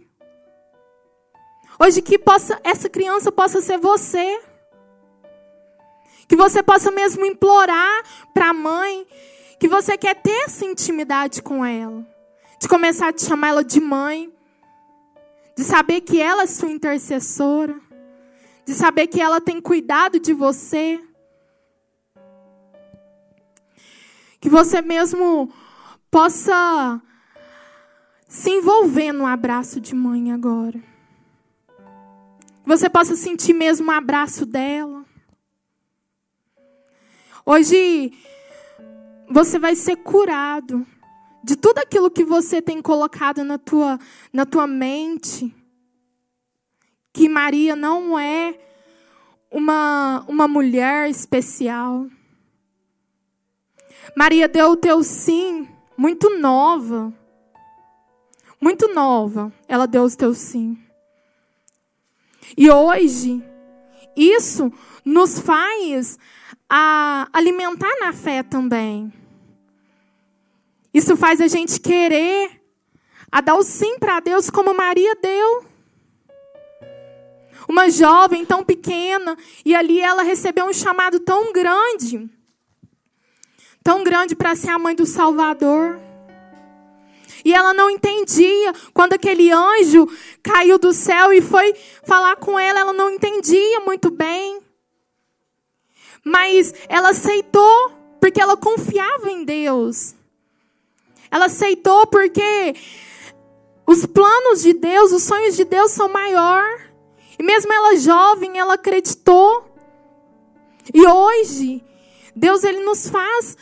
[1.83, 4.41] Hoje que possa, essa criança possa ser você.
[6.27, 9.07] Que você possa mesmo implorar para a mãe
[9.59, 12.05] que você quer ter essa intimidade com ela.
[12.59, 14.31] De começar a te chamar ela de mãe
[15.55, 17.79] de saber que ela é sua intercessora,
[18.65, 20.99] de saber que ela tem cuidado de você.
[24.39, 25.51] Que você mesmo
[26.09, 27.01] possa
[28.27, 30.90] se envolver no abraço de mãe agora.
[32.63, 35.05] Que você possa sentir mesmo o abraço dela.
[37.45, 38.13] Hoje
[39.29, 40.85] você vai ser curado
[41.43, 43.97] de tudo aquilo que você tem colocado na tua,
[44.31, 45.53] na tua mente,
[47.11, 48.59] que Maria não é
[49.49, 52.07] uma, uma mulher especial.
[54.15, 57.13] Maria deu o teu sim muito nova.
[58.59, 60.77] Muito nova, ela deu o teu sim.
[62.57, 63.43] E hoje,
[64.15, 64.71] isso
[65.03, 66.17] nos faz
[66.69, 69.11] a alimentar na fé também.
[70.93, 72.61] Isso faz a gente querer
[73.31, 75.65] a dar o sim para Deus como Maria deu.
[77.67, 82.29] uma jovem tão pequena, e ali ela recebeu um chamado tão grande,
[83.81, 85.97] tão grande para ser a mãe do Salvador.
[87.43, 90.07] E ela não entendia quando aquele anjo
[90.43, 91.73] caiu do céu e foi
[92.03, 94.61] falar com ela, ela não entendia muito bem.
[96.23, 100.13] Mas ela aceitou porque ela confiava em Deus.
[101.31, 102.75] Ela aceitou porque
[103.87, 106.63] os planos de Deus, os sonhos de Deus são maior.
[107.39, 109.65] E mesmo ela jovem, ela acreditou.
[110.93, 111.83] E hoje,
[112.35, 113.57] Deus ele nos faz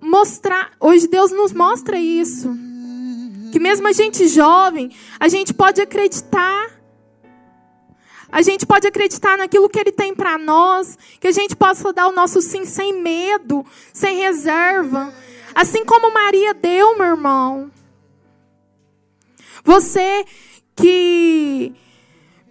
[0.00, 2.67] mostrar, hoje Deus nos mostra isso.
[3.52, 6.78] Que mesmo a gente jovem, a gente pode acreditar.
[8.30, 10.98] A gente pode acreditar naquilo que Ele tem para nós.
[11.18, 15.12] Que a gente possa dar o nosso sim sem medo, sem reserva.
[15.54, 17.70] Assim como Maria deu, meu irmão.
[19.64, 20.24] Você
[20.76, 21.74] que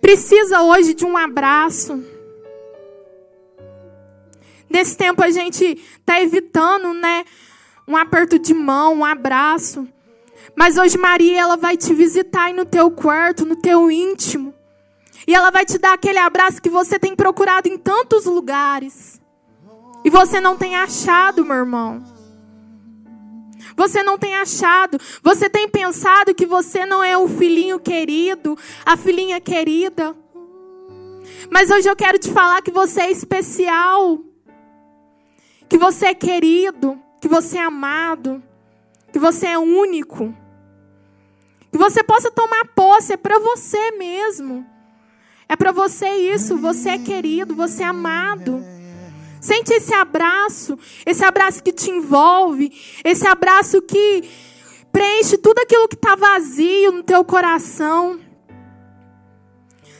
[0.01, 2.03] precisa hoje de um abraço.
[4.69, 5.63] Nesse tempo a gente
[5.99, 7.23] está evitando, né?
[7.87, 9.87] Um aperto de mão, um abraço.
[10.55, 14.53] Mas hoje Maria, ela vai te visitar aí no teu quarto, no teu íntimo.
[15.27, 19.19] E ela vai te dar aquele abraço que você tem procurado em tantos lugares.
[20.03, 22.01] E você não tem achado, meu irmão.
[23.75, 24.97] Você não tem achado.
[25.21, 30.15] Você tem pensado que você não é o filhinho querido, a filhinha querida.
[31.51, 34.19] Mas hoje eu quero te falar que você é especial.
[35.67, 38.41] Que você é querido, que você é amado,
[39.18, 40.32] que você é único.
[41.72, 44.63] Que você possa tomar posse, é para você mesmo.
[45.49, 48.63] É para você isso, você é querido, você é amado.
[49.41, 52.72] Sente esse abraço, esse abraço que te envolve,
[53.03, 54.30] esse abraço que
[54.91, 58.20] preenche tudo aquilo que está vazio no teu coração.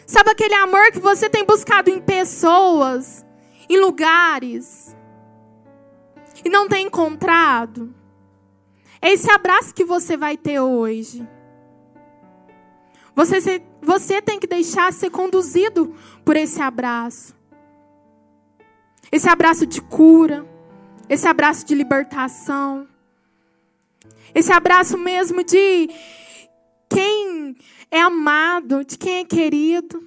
[0.06, 3.26] Sabe aquele amor que você tem buscado em pessoas,
[3.68, 4.96] em lugares,
[6.46, 7.96] e não tem encontrado?
[9.02, 11.28] É esse abraço que você vai ter hoje.
[13.16, 17.36] Você, você tem que deixar ser conduzido por esse abraço.
[19.12, 20.46] Esse abraço de cura,
[21.08, 22.88] esse abraço de libertação,
[24.36, 25.90] esse abraço mesmo de
[26.90, 27.56] quem
[27.90, 30.06] é amado, de quem é querido.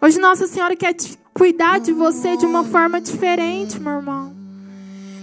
[0.00, 0.96] Hoje Nossa Senhora quer
[1.34, 4.34] cuidar de você de uma forma diferente, meu irmão.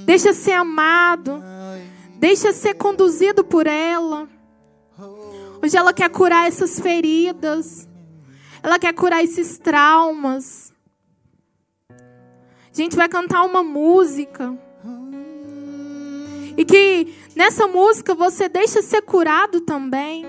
[0.06, 1.44] Deixa ser amado,
[2.18, 4.28] deixa ser conduzido por ela.
[5.62, 7.88] Hoje ela quer curar essas feridas.
[8.62, 10.74] Ela quer curar esses traumas.
[11.90, 14.58] A gente vai cantar uma música.
[16.56, 20.26] E que nessa música você deixa ser curado também.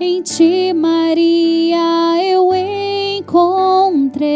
[0.00, 2.52] Em ti, Maria, eu
[3.24, 4.28] encontrei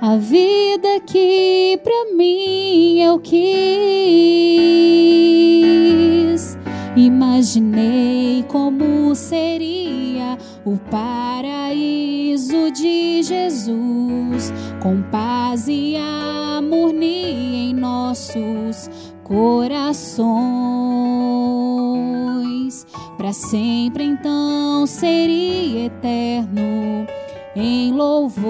[0.00, 3.34] a vida que para mim eu quis.
[6.96, 18.88] Imaginei como seria o paraíso de Jesus, com paz e harmonia em nossos
[19.24, 20.24] corações.
[23.24, 27.06] Para sempre então seria eterno
[27.56, 28.44] em louvor.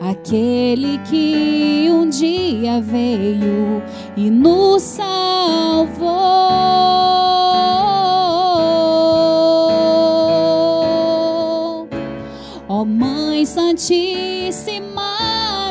[0.00, 3.82] Aquele que um dia veio
[4.16, 6.06] e nos salvou.
[12.68, 14.92] Ó Mãe Santíssima,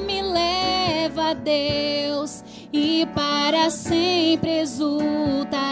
[0.05, 2.43] me leva a Deus
[2.73, 4.50] e para sempre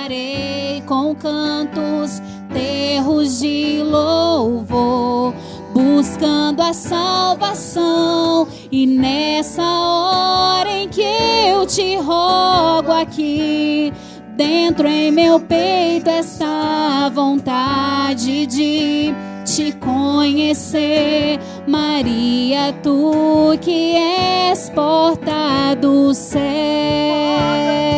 [0.10, 5.34] exultarei com cantos, terros de louvor,
[5.74, 8.48] buscando a salvação.
[8.72, 13.94] E nessa hora em que eu te rogo aqui,
[14.36, 19.14] dentro em meu peito esta vontade de
[19.46, 27.89] te conhecer, Maria, tu que és porta do céu.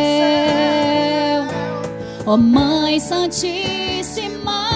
[2.23, 4.69] Ó oh, Mãe Santíssima,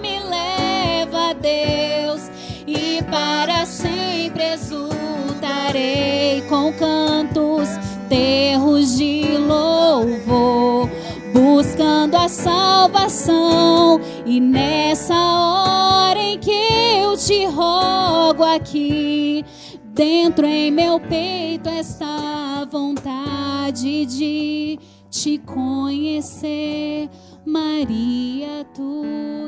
[0.00, 2.28] me leva a Deus
[2.66, 7.68] e para sempre exultarei com cantos,
[8.08, 10.90] terros de louvor
[11.32, 14.00] buscando a salvação.
[14.26, 19.44] E nessa hora em que eu te rogo aqui,
[19.84, 24.80] dentro em meu peito esta vontade de
[25.10, 27.08] te conhecer,
[27.44, 29.02] Maria, tu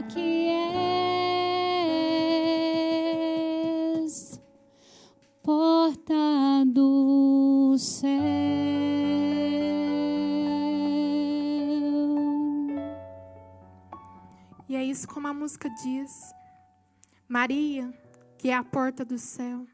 [0.09, 0.81] que és
[5.43, 8.09] porta do céu.
[14.69, 16.33] E é isso como a música diz.
[17.29, 17.93] Maria,
[18.39, 19.67] que é a porta do céu.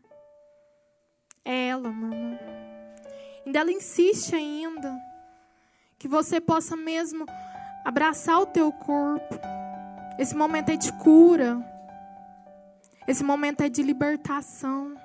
[1.45, 2.39] É ela, irmão.
[3.45, 5.06] Ainda ela insiste ainda
[5.99, 7.25] que você possa mesmo
[7.85, 9.39] abraçar o teu corpo.
[10.19, 11.59] Esse momento é de cura.
[13.07, 14.97] Esse momento é de libertação.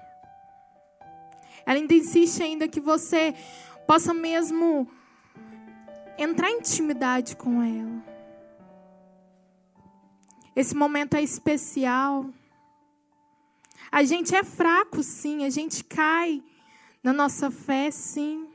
[1.65, 3.35] Ela ainda insiste ainda que você
[3.85, 4.89] possa mesmo
[6.17, 8.03] entrar em intimidade com ela.
[10.55, 12.25] Esse momento é especial.
[13.91, 16.43] A gente é fraco, sim, a gente cai
[17.03, 18.50] na nossa fé, sim.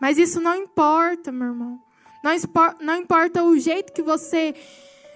[0.00, 1.80] Mas isso não importa, meu irmão.
[2.22, 2.32] Não,
[2.80, 4.54] não importa o jeito que você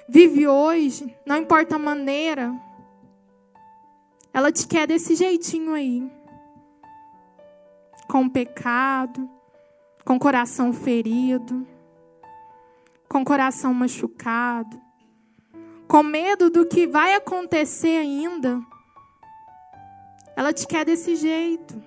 [0.08, 2.52] vive hoje, não importa a maneira.
[4.32, 6.10] Ela te quer desse jeitinho aí.
[8.08, 9.28] Com pecado,
[10.04, 11.66] com coração ferido,
[13.08, 14.80] com coração machucado
[15.90, 18.60] com medo do que vai acontecer ainda,
[20.36, 21.82] ela te quer desse jeito.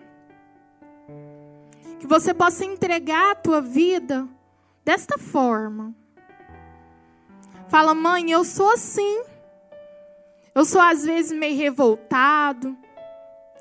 [2.04, 4.28] Que você possa entregar a tua vida
[4.84, 5.96] desta forma.
[7.70, 9.24] Fala, mãe, eu sou assim.
[10.54, 12.78] Eu sou às vezes meio revoltado,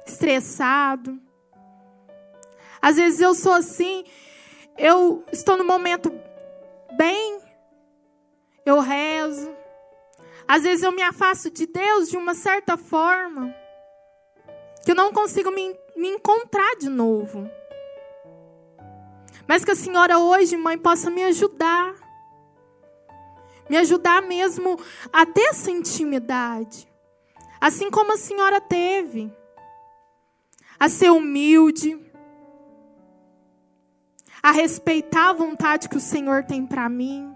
[0.04, 1.22] estressado.
[2.80, 4.02] Às vezes eu sou assim,
[4.76, 6.12] eu estou no momento
[6.96, 7.40] bem,
[8.66, 9.54] eu rezo,
[10.48, 13.54] às vezes eu me afasto de Deus de uma certa forma
[14.84, 17.48] que eu não consigo me, me encontrar de novo.
[19.46, 21.94] Mas que a senhora hoje, mãe, possa me ajudar.
[23.68, 24.78] Me ajudar mesmo
[25.12, 26.88] a ter essa intimidade.
[27.60, 29.32] Assim como a senhora teve.
[30.78, 31.98] A ser humilde.
[34.42, 37.32] A respeitar a vontade que o Senhor tem para mim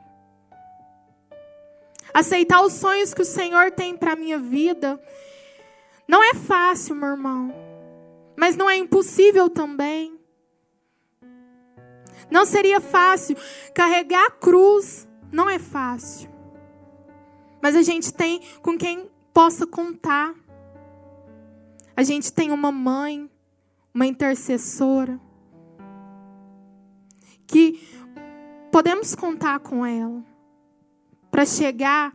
[2.16, 4.98] aceitar os sonhos que o Senhor tem para minha vida.
[6.08, 7.52] Não é fácil, meu irmão,
[8.34, 10.15] mas não é impossível também.
[12.30, 13.36] Não seria fácil
[13.74, 16.30] carregar a cruz, não é fácil.
[17.62, 20.34] Mas a gente tem com quem possa contar.
[21.96, 23.30] A gente tem uma mãe,
[23.94, 25.18] uma intercessora,
[27.46, 27.80] que
[28.70, 30.22] podemos contar com ela
[31.30, 32.12] para chegar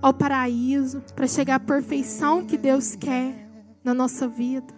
[0.00, 3.48] ao paraíso, para chegar à perfeição que Deus quer
[3.82, 4.72] na nossa vida.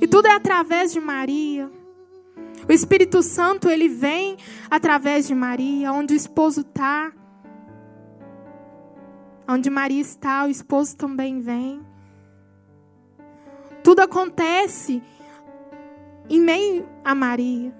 [0.00, 1.70] E tudo é através de Maria.
[2.68, 4.36] O Espírito Santo, ele vem
[4.70, 7.10] através de Maria, onde o esposo está.
[9.48, 11.80] Onde Maria está, o esposo também vem.
[13.82, 15.02] Tudo acontece
[16.28, 17.74] em meio a Maria.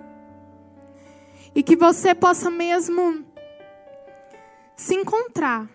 [1.54, 3.26] E que você possa mesmo
[4.74, 5.68] se encontrar,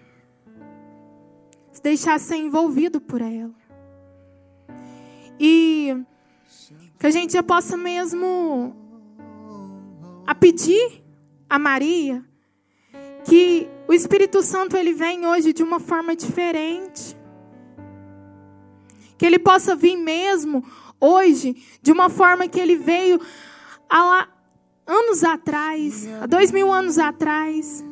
[1.72, 3.54] se deixar ser envolvido por ela.
[5.40, 6.04] E
[6.98, 8.83] que a gente possa mesmo
[10.26, 11.04] a pedir
[11.50, 12.24] a Maria
[13.26, 17.16] que o Espírito Santo ele vem hoje de uma forma diferente.
[19.18, 20.64] Que ele possa vir mesmo
[21.00, 23.20] hoje de uma forma que ele veio
[23.90, 24.28] há
[24.86, 27.84] anos atrás, há dois mil anos atrás.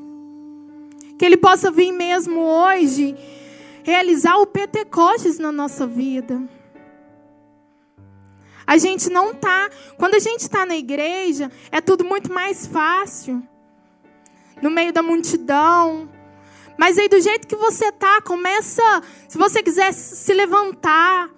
[1.17, 3.15] Que Ele possa vir mesmo hoje
[3.83, 6.41] realizar o Pentecostes na nossa vida.
[8.71, 13.45] A gente não tá, quando a gente está na igreja, é tudo muito mais fácil.
[14.61, 16.09] no meio da multidão.
[16.77, 18.81] Mas aí, do jeito que você tá, começa.
[19.27, 21.29] Se você quiser se levantar,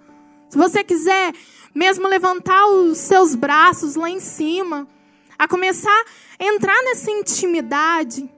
[0.47, 1.33] se você quiser
[1.73, 4.87] mesmo levantar os seus braços lá em cima,
[5.35, 6.05] a começar
[6.39, 8.29] a entrar nessa intimidade,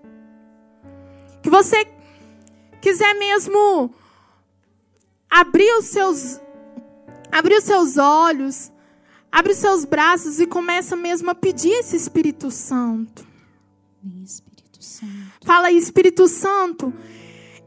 [1.44, 1.86] que você
[2.82, 3.94] quiser mesmo
[5.30, 6.40] abrir os seus
[7.30, 8.72] abrir os seus olhos,
[9.36, 13.28] abre os seus braços e começa mesmo a pedir esse Espírito Santo.
[14.02, 15.12] Vem, Espírito Santo.
[15.46, 16.94] Fala aí, Espírito Santo,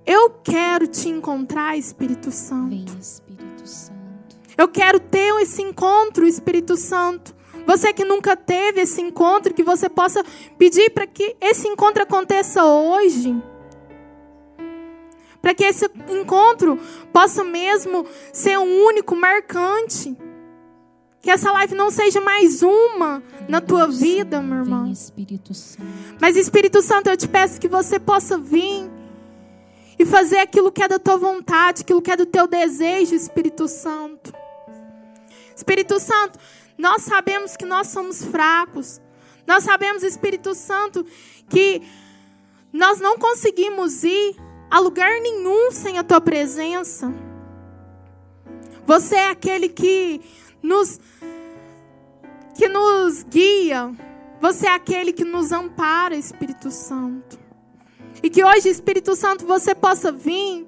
[0.06, 2.70] eu quero te encontrar, Espírito Santo.
[2.70, 4.38] Vem, Espírito Santo.
[4.56, 7.36] Eu quero ter esse encontro, Espírito Santo.
[7.66, 10.24] Você que nunca teve esse encontro, que você possa
[10.56, 13.36] pedir para que esse encontro aconteça hoje.
[15.42, 16.78] Para que esse encontro
[17.12, 20.16] possa mesmo ser um único, marcante.
[21.20, 24.84] Que essa live não seja mais uma na tua vida, meu irmão.
[26.20, 28.88] Mas Espírito Santo, eu te peço que você possa vir
[29.98, 33.66] e fazer aquilo que é da tua vontade, aquilo que é do teu desejo, Espírito
[33.66, 34.32] Santo.
[35.56, 36.38] Espírito Santo,
[36.78, 39.00] nós sabemos que nós somos fracos.
[39.44, 41.04] Nós sabemos, Espírito Santo,
[41.48, 41.82] que
[42.72, 44.36] nós não conseguimos ir
[44.70, 47.12] a lugar nenhum sem a tua presença.
[48.86, 50.20] Você é aquele que
[50.62, 50.98] nos
[52.54, 53.94] que nos guia.
[54.40, 57.38] Você é aquele que nos ampara, Espírito Santo.
[58.22, 60.66] E que hoje, Espírito Santo, você possa vir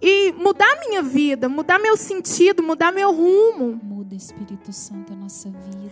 [0.00, 3.80] e mudar minha vida, mudar meu sentido, mudar meu rumo.
[3.82, 5.90] Muda, Espírito Santo, a nossa vida.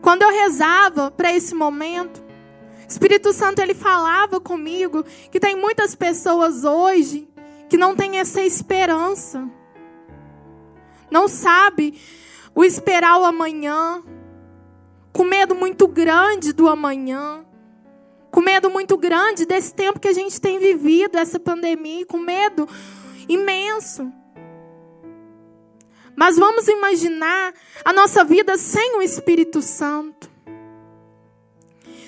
[0.00, 2.22] Quando eu rezava para esse momento,
[2.88, 7.28] Espírito Santo ele falava comigo que tem muitas pessoas hoje
[7.68, 9.48] que não têm essa esperança.
[11.14, 11.96] Não sabe
[12.52, 14.02] o esperar o amanhã,
[15.12, 17.46] com medo muito grande do amanhã,
[18.32, 22.68] com medo muito grande desse tempo que a gente tem vivido, essa pandemia, com medo
[23.28, 24.12] imenso.
[26.16, 27.54] Mas vamos imaginar
[27.84, 30.28] a nossa vida sem o Espírito Santo.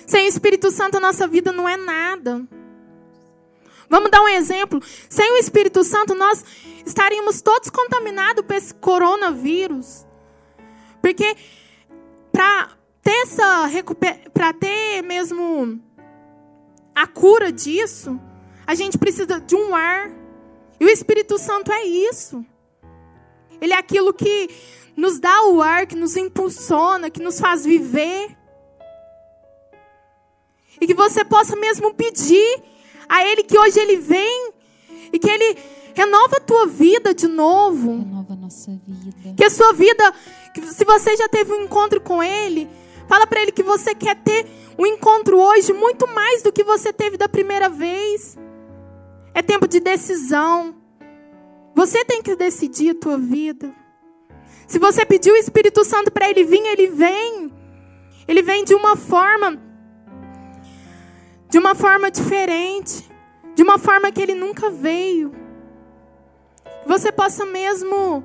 [0.05, 2.45] Sem o Espírito Santo, a nossa vida não é nada.
[3.89, 4.81] Vamos dar um exemplo.
[5.09, 6.45] Sem o Espírito Santo, nós
[6.85, 10.07] estaríamos todos contaminados por esse coronavírus.
[11.01, 11.37] Porque
[12.33, 12.71] para
[13.03, 13.71] ter essa
[14.35, 15.81] para ter mesmo
[16.95, 18.21] a cura disso,
[18.67, 20.11] a gente precisa de um ar.
[20.79, 22.45] E o Espírito Santo é isso.
[23.61, 24.51] Ele é aquilo que
[24.97, 28.37] nos dá o ar, que nos impulsiona, que nos faz viver.
[30.81, 32.63] E que você possa mesmo pedir
[33.09, 34.53] a Ele que hoje Ele vem
[35.13, 35.57] e que Ele
[35.95, 37.99] renova a tua vida de novo.
[37.99, 39.35] Renova a nossa vida.
[39.37, 40.15] Que a sua vida,
[40.55, 42.69] que se você já teve um encontro com Ele,
[43.09, 44.47] fala para Ele que você quer ter
[44.79, 48.37] um encontro hoje muito mais do que você teve da primeira vez.
[49.35, 50.75] É tempo de decisão.
[51.75, 53.75] Você tem que decidir a tua vida.
[54.67, 57.51] Se você pediu o Espírito Santo para ele vir, ele vem.
[58.27, 59.63] Ele vem de uma forma
[61.49, 63.09] de uma forma diferente,
[63.55, 65.33] de uma forma que ele nunca veio.
[66.87, 68.25] Você possa mesmo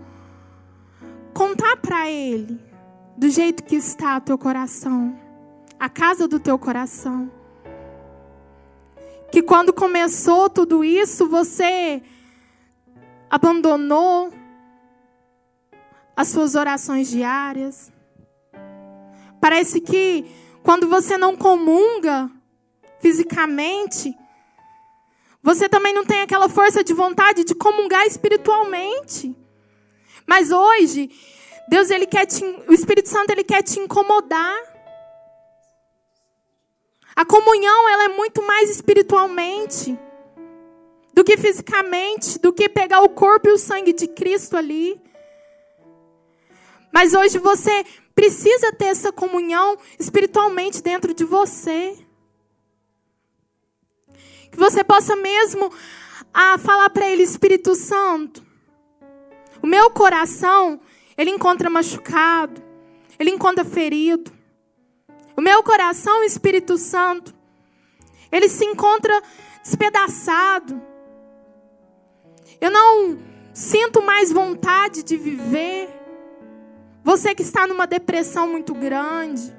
[1.34, 2.60] contar para ele
[3.18, 5.18] do jeito que está o teu coração,
[5.80, 7.32] a casa do teu coração.
[9.32, 12.04] Que quando começou tudo isso, você
[13.30, 14.32] abandonou
[16.16, 17.92] as suas orações diárias.
[19.40, 20.26] Parece que
[20.62, 22.30] quando você não comunga
[23.02, 24.16] fisicamente,
[25.44, 29.36] você também não tem aquela força de vontade de comungar espiritualmente.
[30.26, 31.10] Mas hoje,
[31.68, 34.56] Deus ele quer te, o Espírito Santo ele quer te incomodar.
[37.16, 39.98] A comunhão ela é muito mais espiritualmente
[41.14, 45.02] do que fisicamente, do que pegar o corpo e o sangue de Cristo ali.
[46.92, 51.98] Mas hoje você precisa ter essa comunhão espiritualmente dentro de você.
[54.52, 55.72] Que você possa mesmo
[56.34, 58.44] a falar para ele, Espírito Santo.
[59.62, 60.80] O meu coração,
[61.18, 62.62] ele encontra machucado,
[63.20, 64.32] ele encontra ferido.
[65.38, 67.34] O meu coração, Espírito Santo,
[68.32, 69.22] ele se encontra
[69.64, 70.82] despedaçado.
[72.60, 73.18] Eu não
[73.54, 75.90] sinto mais vontade de viver.
[77.04, 79.56] Você que está numa depressão muito grande,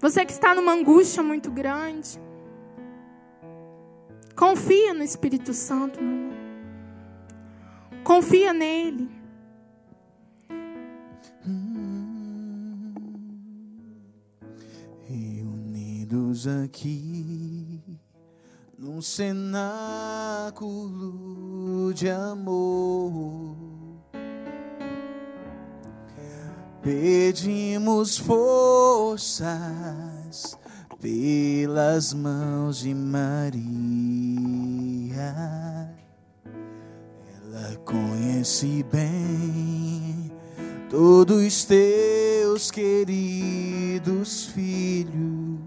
[0.00, 2.18] você que está numa angústia muito grande,
[4.38, 6.38] confia no Espírito Santo, meu irmão.
[8.04, 9.10] Confia nele.
[15.08, 17.82] Reunidos aqui
[18.78, 20.62] num cenáculo
[21.92, 23.56] de amor.
[26.80, 29.48] Pedimos forças
[31.00, 33.58] pelas mãos de Maria.
[37.34, 40.32] Ela conhece bem
[40.90, 45.58] todos teus queridos filhos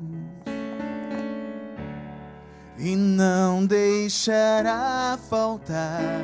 [2.77, 6.21] e não deixará faltar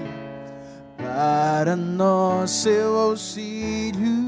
[0.97, 4.26] para nós seu auxílio.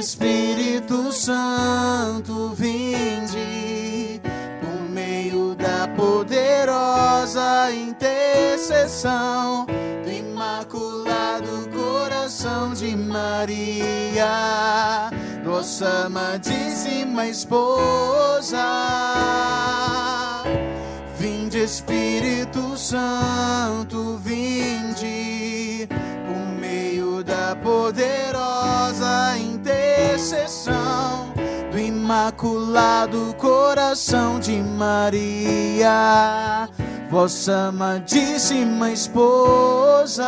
[0.00, 4.18] Espírito Santo, vinde
[4.58, 9.66] por meio da poderosa intercessão
[10.02, 14.30] do Imaculado Coração de Maria,
[15.44, 18.56] nossa amadíssima esposa.
[21.18, 25.86] Vinde Espírito Santo, vinde
[26.26, 28.29] por meio da poderosa
[30.20, 31.32] intercessão
[31.72, 35.88] do Imaculado Coração de Maria,
[37.10, 40.26] vossa amadíssima esposa,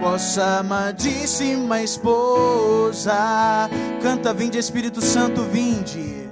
[0.00, 3.68] vossa amadíssima esposa.
[4.00, 6.30] Canta, vinde Espírito Santo, vinde.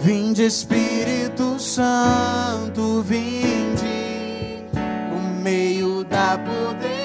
[0.00, 4.64] Vinde Espírito Santo, vinde
[5.10, 7.01] por meio da poderosa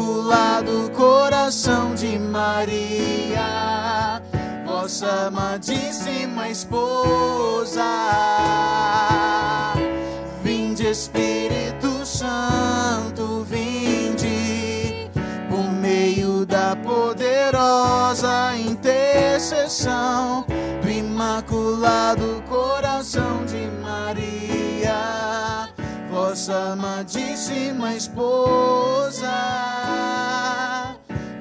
[0.00, 3.42] Imaculado Coração de Maria,
[4.64, 7.84] vossa amadíssima esposa.
[10.42, 15.10] Vinde Espírito Santo, vinde
[15.50, 20.46] por meio da poderosa intercessão
[20.80, 25.68] do Imaculado Coração de Maria,
[26.20, 29.32] vossa amadíssima esposa,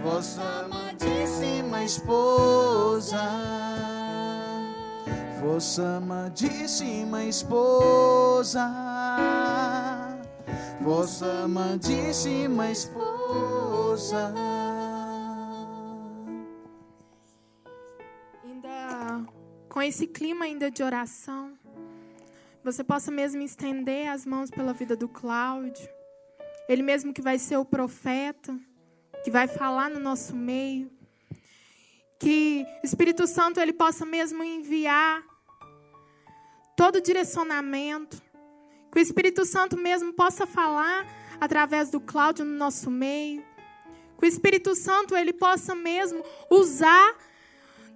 [0.02, 3.24] vossa amadíssima esposa,
[5.42, 8.66] vossa amadíssima esposa.
[10.82, 14.34] Vossa amadíssima esposa.
[18.44, 19.26] Ainda
[19.68, 21.59] com esse clima ainda de oração,
[22.64, 25.88] você possa mesmo estender as mãos pela vida do Cláudio.
[26.68, 28.58] Ele mesmo que vai ser o profeta,
[29.24, 30.92] que vai falar no nosso meio.
[32.20, 35.24] Que Espírito Santo ele possa mesmo enviar
[36.76, 38.22] todo direcionamento.
[38.92, 41.08] Que o Espírito Santo mesmo possa falar
[41.40, 43.44] através do Cláudio no nosso meio.
[44.18, 47.16] Que o Espírito Santo ele possa mesmo usar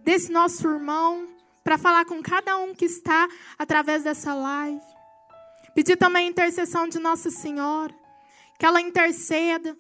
[0.04, 1.33] desse nosso irmão
[1.64, 4.82] para falar com cada um que está através dessa live.
[5.74, 7.94] Pedir também a intercessão de Nossa Senhora,
[8.60, 9.76] que ela interceda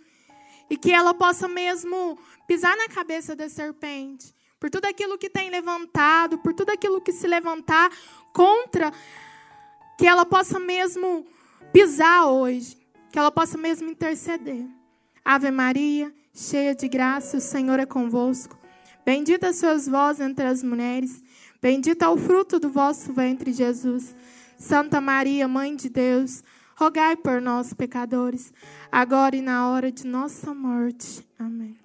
[0.70, 2.18] e que ela possa mesmo
[2.48, 7.12] pisar na cabeça da serpente, por tudo aquilo que tem levantado, por tudo aquilo que
[7.12, 7.92] se levantar
[8.34, 8.92] contra,
[9.98, 11.28] que ela possa mesmo
[11.72, 12.78] pisar hoje,
[13.12, 14.66] que ela possa mesmo interceder.
[15.24, 18.58] Ave Maria, cheia de graça, o Senhor é convosco.
[19.06, 21.22] Bendita sois vós entre as mulheres,
[21.64, 24.14] bendito é o fruto do vosso ventre, Jesus.
[24.60, 26.44] Santa Maria, Mãe de Deus,
[26.76, 28.54] rogai por nós, pecadores,
[28.92, 31.26] agora e na hora de nossa morte.
[31.40, 31.80] Amém.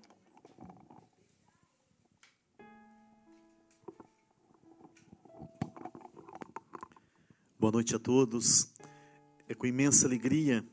[7.57, 8.73] Boa noite a todos.
[9.49, 10.67] É com imensa alegria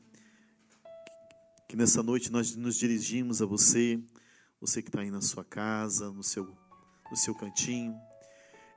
[1.68, 4.02] que nessa noite nós nos dirigimos a você,
[4.60, 6.44] você que está aí na sua casa, no seu,
[7.08, 7.96] no seu cantinho.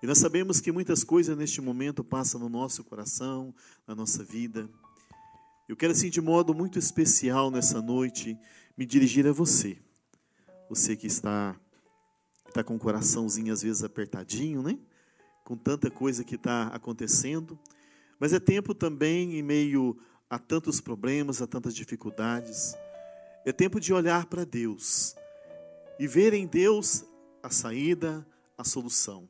[0.02, 3.54] E nós sabemos que muitas coisas neste momento passam no nosso coração,
[3.86, 4.70] na nossa vida.
[5.68, 8.38] Eu quero, assim, de modo muito especial nessa noite,
[8.78, 9.78] me dirigir a você.
[10.70, 11.56] Você que está,
[12.48, 14.80] está com o coraçãozinho às vezes apertadinho, né?
[15.44, 17.60] Com tanta coisa que está acontecendo.
[18.20, 19.98] Mas é tempo também, em meio
[20.30, 22.74] a tantos problemas, a tantas dificuldades,
[23.46, 25.16] é tempo de olhar para Deus
[26.00, 27.04] e ver em Deus
[27.42, 28.26] a saída,
[28.58, 29.28] a solução.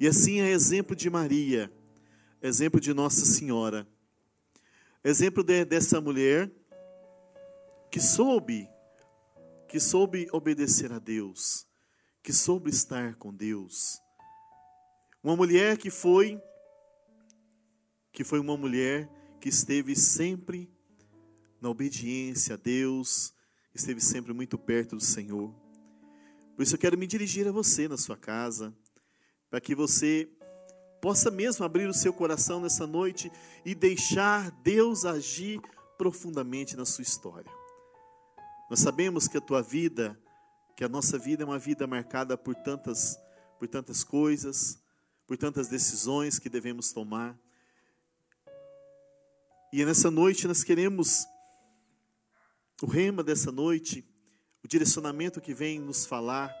[0.00, 1.72] E assim é exemplo de Maria,
[2.40, 3.84] exemplo de Nossa Senhora,
[5.02, 6.48] exemplo de, dessa mulher
[7.90, 8.68] que soube,
[9.68, 11.66] que soube obedecer a Deus,
[12.22, 14.00] que soube estar com Deus.
[15.22, 16.40] Uma mulher que foi
[18.12, 19.08] que foi uma mulher
[19.40, 20.68] que esteve sempre
[21.60, 23.32] na obediência a Deus,
[23.74, 25.54] esteve sempre muito perto do Senhor.
[26.56, 28.74] Por isso eu quero me dirigir a você na sua casa,
[29.50, 30.28] para que você
[31.00, 33.30] possa mesmo abrir o seu coração nessa noite
[33.64, 35.60] e deixar Deus agir
[35.96, 37.50] profundamente na sua história.
[38.70, 40.18] Nós sabemos que a tua vida,
[40.76, 43.18] que a nossa vida é uma vida marcada por tantas,
[43.58, 44.78] por tantas coisas,
[45.26, 47.38] por tantas decisões que devemos tomar.
[49.72, 51.26] E nessa noite nós queremos
[52.82, 54.04] o rema dessa noite,
[54.62, 56.54] o direcionamento que vem nos falar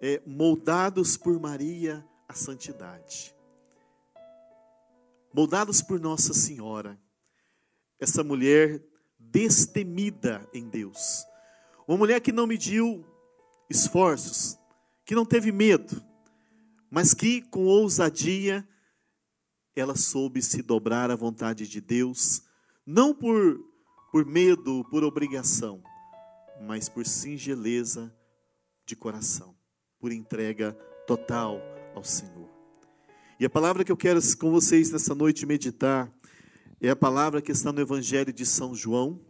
[0.00, 3.34] é moldados por Maria a santidade.
[5.32, 6.98] Moldados por Nossa Senhora,
[7.98, 8.82] essa mulher
[9.18, 11.24] destemida em Deus.
[11.86, 13.04] Uma mulher que não mediu
[13.68, 14.58] esforços,
[15.04, 16.02] que não teve medo,
[16.90, 18.66] mas que com ousadia
[19.74, 22.42] ela soube se dobrar à vontade de Deus,
[22.86, 23.60] não por
[24.10, 25.82] por medo, por obrigação,
[26.62, 28.14] mas por singeleza
[28.86, 29.55] de coração,
[29.98, 30.72] por entrega
[31.06, 31.60] total
[31.94, 32.48] ao Senhor.
[33.38, 36.10] E a palavra que eu quero com vocês nessa noite meditar
[36.80, 39.20] é a palavra que está no Evangelho de São João,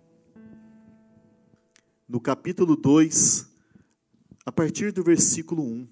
[2.09, 3.49] no capítulo 2,
[4.45, 5.89] a partir do versículo 1.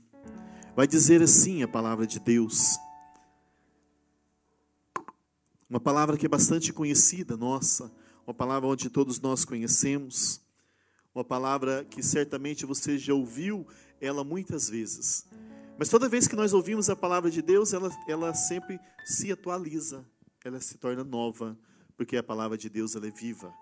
[0.77, 2.77] Vai dizer assim a palavra de Deus.
[5.69, 7.93] Uma palavra que é bastante conhecida, nossa,
[8.27, 10.41] uma palavra onde todos nós conhecemos,
[11.15, 13.67] uma palavra que certamente você já ouviu
[14.05, 15.27] ela muitas vezes.
[15.79, 20.05] Mas toda vez que nós ouvimos a palavra de Deus, ela, ela sempre se atualiza,
[20.45, 21.59] ela se torna nova,
[21.97, 23.53] porque a palavra de Deus ela é viva.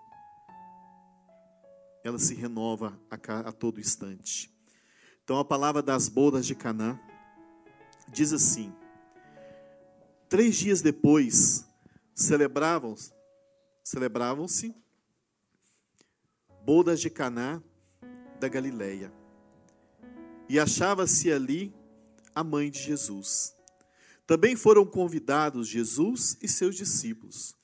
[2.03, 4.53] Ela se renova a, a todo instante.
[5.23, 6.99] Então a palavra das bodas de Canaã
[8.09, 8.73] diz assim:
[10.27, 11.65] Três dias depois
[12.13, 12.95] celebravam
[13.83, 14.73] celebravam-se
[16.65, 17.61] bodas de Caná
[18.39, 19.11] da Galileia.
[20.49, 21.73] E achava-se ali
[22.35, 23.55] a mãe de Jesus.
[24.25, 27.55] Também foram convidados Jesus e seus discípulos.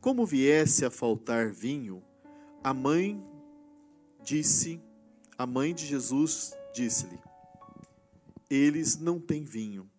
[0.00, 2.02] Como viesse a faltar vinho,
[2.62, 3.22] a mãe
[4.22, 4.80] disse,
[5.36, 7.18] a mãe de Jesus disse-lhe:
[8.48, 9.90] Eles não têm vinho.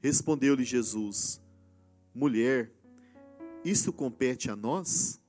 [0.00, 1.40] Respondeu-lhe Jesus:
[2.14, 2.72] Mulher,
[3.64, 5.20] isso compete a nós?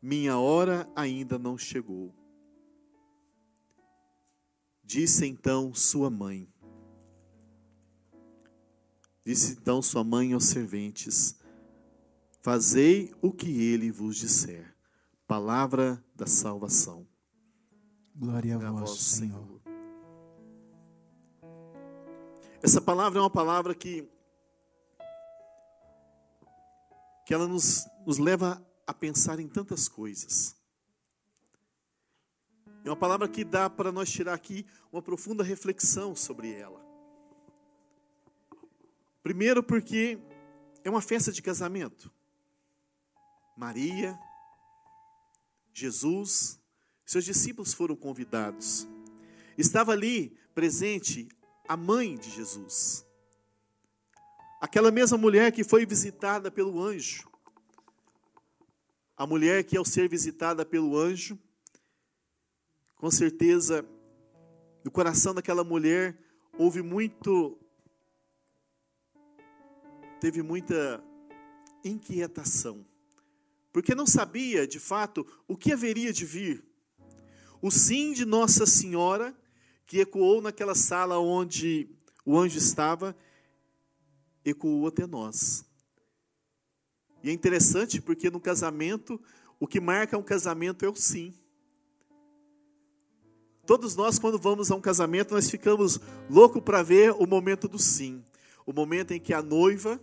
[0.00, 2.14] Minha hora ainda não chegou.
[4.84, 6.48] Disse então sua mãe.
[9.24, 11.36] Disse então sua mãe aos serventes:
[12.42, 14.74] Fazei o que ele vos disser.
[15.26, 17.06] Palavra da salvação.
[18.14, 19.40] Glória a vós, Senhor.
[19.40, 19.54] Senhor.
[22.62, 24.08] Essa palavra é uma palavra que
[27.24, 30.54] que ela nos, nos leva a pensar em tantas coisas.
[32.84, 36.84] É uma palavra que dá para nós tirar aqui uma profunda reflexão sobre ela.
[39.22, 40.18] Primeiro, porque
[40.84, 42.12] é uma festa de casamento.
[43.56, 44.18] Maria,
[45.72, 46.60] Jesus,
[47.06, 48.86] seus discípulos foram convidados.
[49.56, 51.26] Estava ali presente
[51.66, 53.06] a mãe de Jesus.
[54.60, 57.26] Aquela mesma mulher que foi visitada pelo anjo.
[59.16, 61.38] A mulher que, ao ser visitada pelo anjo,
[62.96, 63.84] com certeza,
[64.84, 66.18] no coração daquela mulher
[66.58, 67.58] houve muito.
[70.20, 71.02] teve muita
[71.84, 72.86] inquietação,
[73.72, 76.64] porque não sabia de fato o que haveria de vir.
[77.60, 79.36] O sim de Nossa Senhora,
[79.86, 81.88] que ecoou naquela sala onde
[82.24, 83.16] o anjo estava,
[84.44, 85.64] ecoou até nós.
[87.22, 89.20] E é interessante porque no casamento,
[89.58, 91.34] o que marca um casamento é o sim.
[93.66, 95.98] Todos nós, quando vamos a um casamento, nós ficamos
[96.28, 98.22] loucos para ver o momento do sim.
[98.66, 100.00] O momento em que a noiva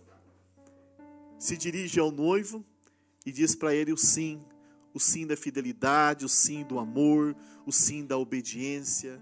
[1.37, 2.65] se dirige ao noivo
[3.25, 4.41] e diz para ele o sim.
[4.93, 7.35] O sim da fidelidade, o sim do amor,
[7.65, 9.21] o sim da obediência,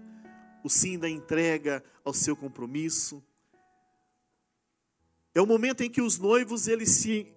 [0.64, 3.22] o sim da entrega ao seu compromisso.
[5.34, 7.32] É o momento em que os noivos eles se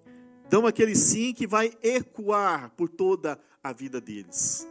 [0.49, 4.67] dão aquele sim que vai ecoar por toda a vida deles.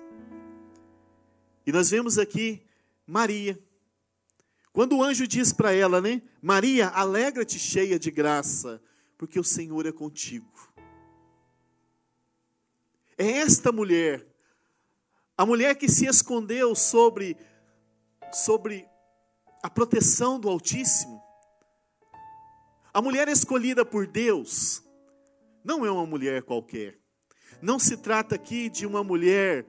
[1.67, 2.63] E nós vemos aqui
[3.07, 3.59] Maria.
[4.73, 6.23] Quando o anjo diz para ela, né?
[6.41, 8.83] Maria, alegra-te cheia de graça,
[9.19, 10.51] porque o Senhor é contigo.
[13.19, 14.27] É esta mulher,
[15.37, 17.37] a mulher que se escondeu sobre
[18.33, 18.89] sobre
[19.63, 21.23] a proteção do Altíssimo,
[22.95, 24.83] a mulher escolhida por Deus
[25.65, 26.99] não é uma mulher qualquer.
[27.61, 29.67] Não se trata aqui de uma mulher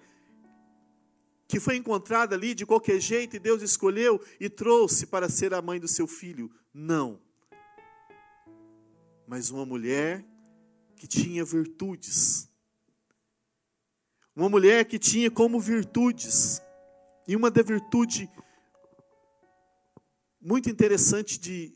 [1.53, 5.61] que foi encontrada ali de qualquer jeito e Deus escolheu e trouxe para ser a
[5.61, 6.51] mãe do seu filho.
[6.73, 7.21] Não.
[9.27, 10.25] Mas uma mulher
[10.95, 12.49] que tinha virtudes.
[14.35, 16.59] Uma mulher que tinha como virtudes.
[17.27, 18.27] E uma da virtude
[20.41, 21.71] muito interessante de,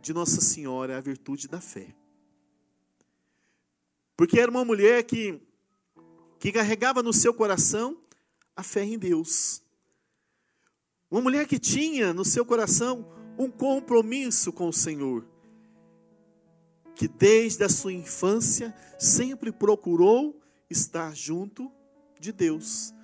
[0.00, 1.92] de Nossa Senhora é a virtude da fé.
[4.16, 5.42] Porque era uma mulher que,
[6.38, 8.03] que carregava no seu coração
[8.56, 9.62] a fé em Deus.
[11.10, 13.06] Uma mulher que tinha no seu coração
[13.38, 15.26] um compromisso com o Senhor,
[16.94, 20.40] que desde a sua infância sempre procurou
[20.70, 21.70] estar junto
[22.20, 22.94] de Deus,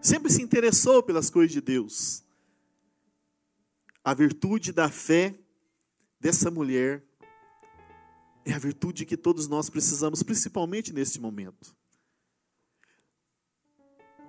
[0.00, 2.24] sempre se interessou pelas coisas de Deus.
[4.04, 5.34] A virtude da fé
[6.18, 7.04] dessa mulher
[8.44, 11.76] é a virtude que todos nós precisamos, principalmente neste momento.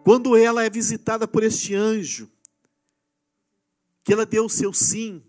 [0.04, 2.30] Quando ela é visitada por este anjo,
[4.04, 5.24] que ela deu o seu sim,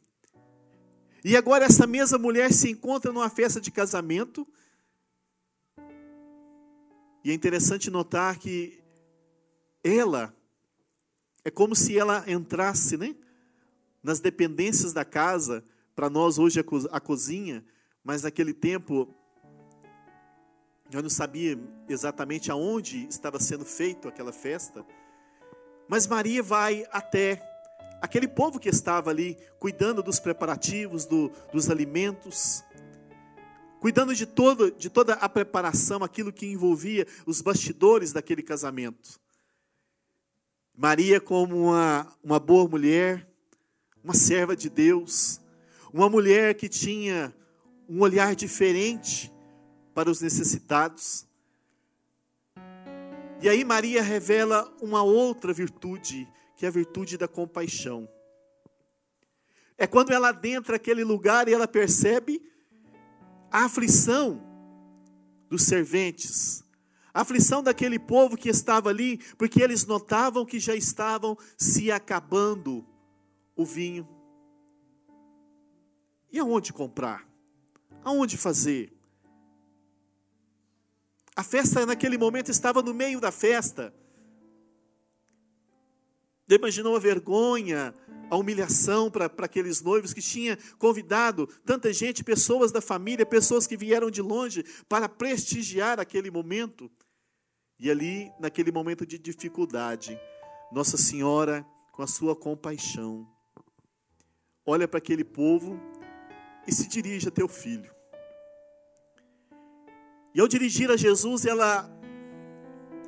[1.25, 4.47] e agora essa mesma mulher se encontra numa festa de casamento,
[7.23, 8.83] e é interessante notar que
[9.83, 10.35] ela
[11.45, 13.15] é como se ela entrasse, né,
[14.03, 15.65] nas dependências da casa,
[15.95, 16.59] para nós hoje
[16.91, 17.65] a cozinha,
[18.03, 19.15] mas naquele tempo
[20.97, 24.87] eu não sabia exatamente aonde estava sendo feito aquela festa.
[25.89, 27.43] Mas Maria vai até
[28.01, 32.63] aquele povo que estava ali, cuidando dos preparativos, do, dos alimentos,
[33.81, 39.21] cuidando de, todo, de toda a preparação, aquilo que envolvia os bastidores daquele casamento.
[40.77, 43.29] Maria, como uma, uma boa mulher,
[44.03, 45.41] uma serva de Deus,
[45.93, 47.35] uma mulher que tinha
[47.89, 49.34] um olhar diferente
[49.95, 51.27] para os necessitados.
[53.41, 58.09] E aí Maria revela uma outra virtude, que é a virtude da compaixão.
[59.77, 62.43] É quando ela adentra aquele lugar e ela percebe
[63.51, 64.43] a aflição
[65.49, 66.65] dos serventes,
[67.13, 72.85] a aflição daquele povo que estava ali, porque eles notavam que já estavam se acabando
[73.55, 74.09] o vinho.
[76.33, 77.29] E aonde comprar?
[78.03, 78.94] Aonde fazer?
[81.37, 83.93] A festa naquele momento estava no meio da festa.
[86.49, 87.95] Imaginou a vergonha,
[88.31, 93.77] a humilhação para aqueles noivos que tinha convidado tanta gente, pessoas da família, pessoas que
[93.77, 96.91] vieram de longe para prestigiar aquele momento.
[97.79, 100.19] E ali, naquele momento de dificuldade,
[100.71, 103.27] Nossa Senhora, com a sua compaixão,
[104.67, 105.81] olha para aquele povo
[106.67, 107.94] e se dirige a teu filho.
[110.35, 111.89] E ao dirigir a Jesus, ela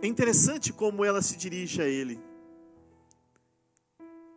[0.00, 2.20] é interessante como ela se dirige a ele.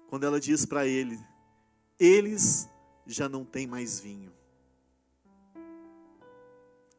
[0.07, 1.19] Quando ela diz para ele:
[1.99, 2.67] Eles
[3.05, 4.33] já não têm mais vinho.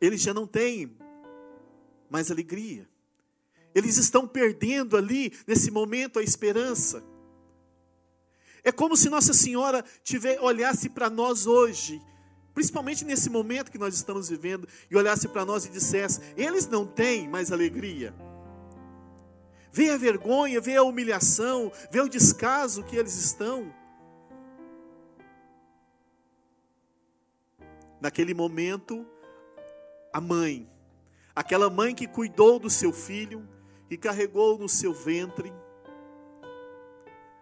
[0.00, 0.96] Eles já não têm
[2.08, 2.88] mais alegria.
[3.74, 7.02] Eles estão perdendo ali, nesse momento, a esperança.
[8.62, 12.00] É como se Nossa Senhora tiver, olhasse para nós hoje
[12.54, 16.86] principalmente nesse momento que nós estamos vivendo, e olhasse para nós e dissesse: eles não
[16.86, 18.14] têm mais alegria.
[19.72, 23.72] Vê a vergonha, vê a humilhação, vê o descaso que eles estão.
[28.00, 29.06] Naquele momento,
[30.12, 30.68] a mãe,
[31.34, 33.46] aquela mãe que cuidou do seu filho,
[33.88, 35.52] que carregou no seu ventre,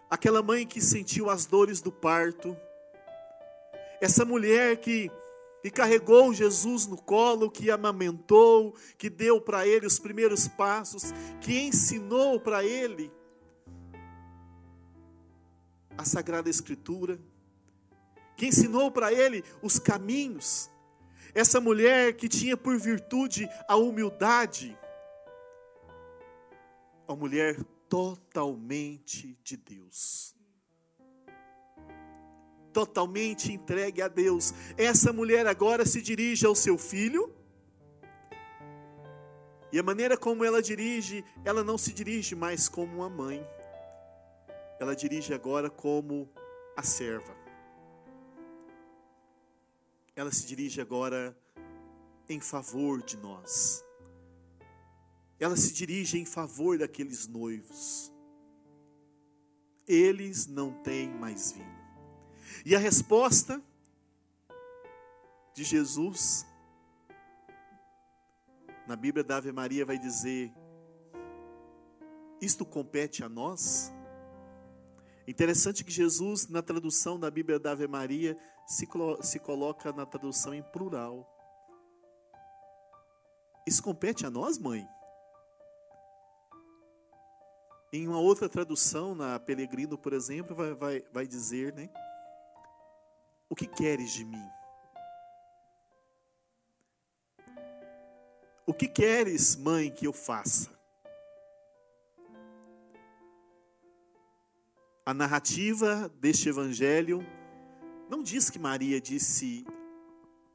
[0.09, 2.55] aquela mãe que sentiu as dores do parto,
[4.01, 5.11] essa mulher que,
[5.73, 12.39] carregou Jesus no colo, que amamentou, que deu para ele os primeiros passos, que ensinou
[12.39, 13.11] para ele
[15.97, 17.19] a Sagrada Escritura,
[18.37, 20.69] que ensinou para ele os caminhos.
[21.35, 24.77] Essa mulher que tinha por virtude a humildade,
[27.07, 30.38] a mulher totalmente de Deus
[32.73, 34.53] totalmente entregue a Deus.
[34.77, 37.33] Essa mulher agora se dirige ao seu filho.
[39.71, 43.45] E a maneira como ela dirige, ela não se dirige mais como uma mãe.
[44.79, 46.29] Ela dirige agora como
[46.75, 47.35] a serva.
[50.15, 51.37] Ela se dirige agora
[52.27, 53.83] em favor de nós.
[55.39, 58.11] Ela se dirige em favor daqueles noivos.
[59.87, 61.78] Eles não têm mais vinho.
[62.65, 63.61] E a resposta
[65.53, 66.45] de Jesus
[68.87, 70.51] na Bíblia da Ave Maria vai dizer:
[72.41, 73.93] Isto compete a nós?
[75.27, 78.35] Interessante que Jesus, na tradução da Bíblia da Ave Maria,
[78.65, 78.87] se,
[79.21, 81.27] se coloca na tradução em plural.
[83.67, 84.87] Isso compete a nós, mãe?
[87.93, 91.89] Em uma outra tradução, na Pelegrino, por exemplo, vai, vai, vai dizer, né?
[93.49, 94.47] O que queres de mim?
[98.67, 100.69] O que queres, mãe, que eu faça?
[105.03, 107.25] A narrativa deste evangelho
[108.07, 109.65] não diz que Maria disse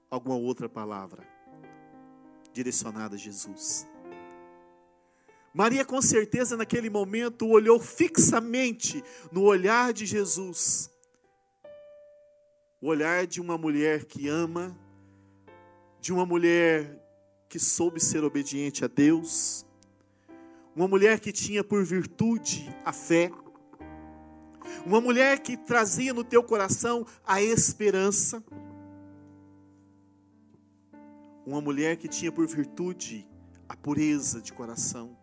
[0.08, 1.26] alguma outra palavra
[2.52, 3.84] direcionada a Jesus.
[5.52, 10.93] Maria, com certeza, naquele momento, olhou fixamente no olhar de Jesus.
[12.84, 14.78] O olhar de uma mulher que ama,
[16.02, 17.02] de uma mulher
[17.48, 19.64] que soube ser obediente a Deus,
[20.76, 23.30] uma mulher que tinha por virtude a fé,
[24.84, 28.44] uma mulher que trazia no teu coração a esperança,
[31.46, 33.26] uma mulher que tinha por virtude
[33.66, 35.16] a pureza de coração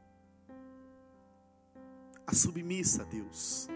[2.26, 3.70] a submissa a Deus.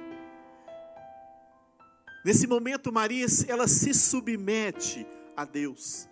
[2.26, 5.06] Nesse momento, Maria, ela se submete
[5.38, 6.10] a Deus.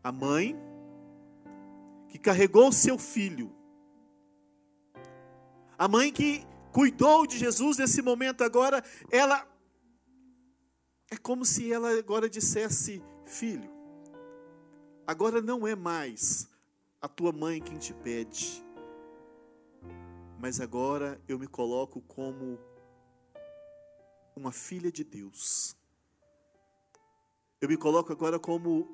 [0.00, 0.56] A mãe
[2.08, 3.52] que carregou seu filho.
[5.76, 8.80] A mãe que cuidou de Jesus nesse momento agora,
[9.10, 9.44] ela
[11.10, 13.68] é como se ela agora dissesse: "Filho,
[15.04, 16.48] agora não é mais
[17.00, 18.64] a tua mãe quem te pede
[20.40, 22.58] mas agora eu me coloco como
[24.36, 25.76] uma filha de Deus.
[27.60, 28.88] Eu me coloco agora como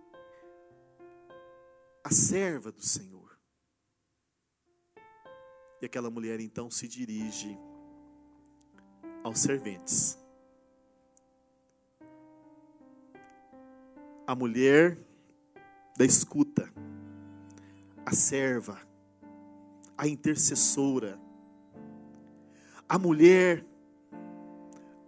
[2.03, 3.39] a serva do Senhor.
[5.81, 7.59] E aquela mulher então se dirige
[9.23, 10.19] aos serventes.
[14.27, 14.99] A mulher
[15.97, 16.73] da escuta,
[18.05, 18.81] a serva,
[19.97, 21.19] a intercessora,
[22.89, 23.65] a mulher,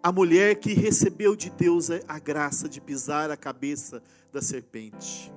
[0.02, 5.32] a mulher que recebeu de Deus a graça de pisar a cabeça da serpente.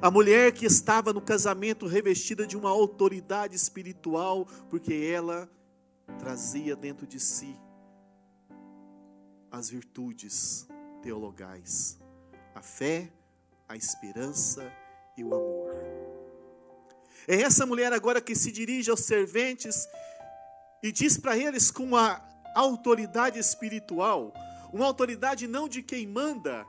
[0.00, 5.50] A mulher que estava no casamento revestida de uma autoridade espiritual, porque ela
[6.18, 7.56] trazia dentro de si
[9.50, 10.68] as virtudes
[11.02, 11.98] teologais,
[12.54, 13.10] a fé,
[13.68, 14.70] a esperança
[15.16, 15.74] e o amor.
[17.26, 19.88] É essa mulher agora que se dirige aos serventes
[20.82, 24.32] e diz para eles com uma autoridade espiritual,
[24.72, 26.66] uma autoridade não de quem manda,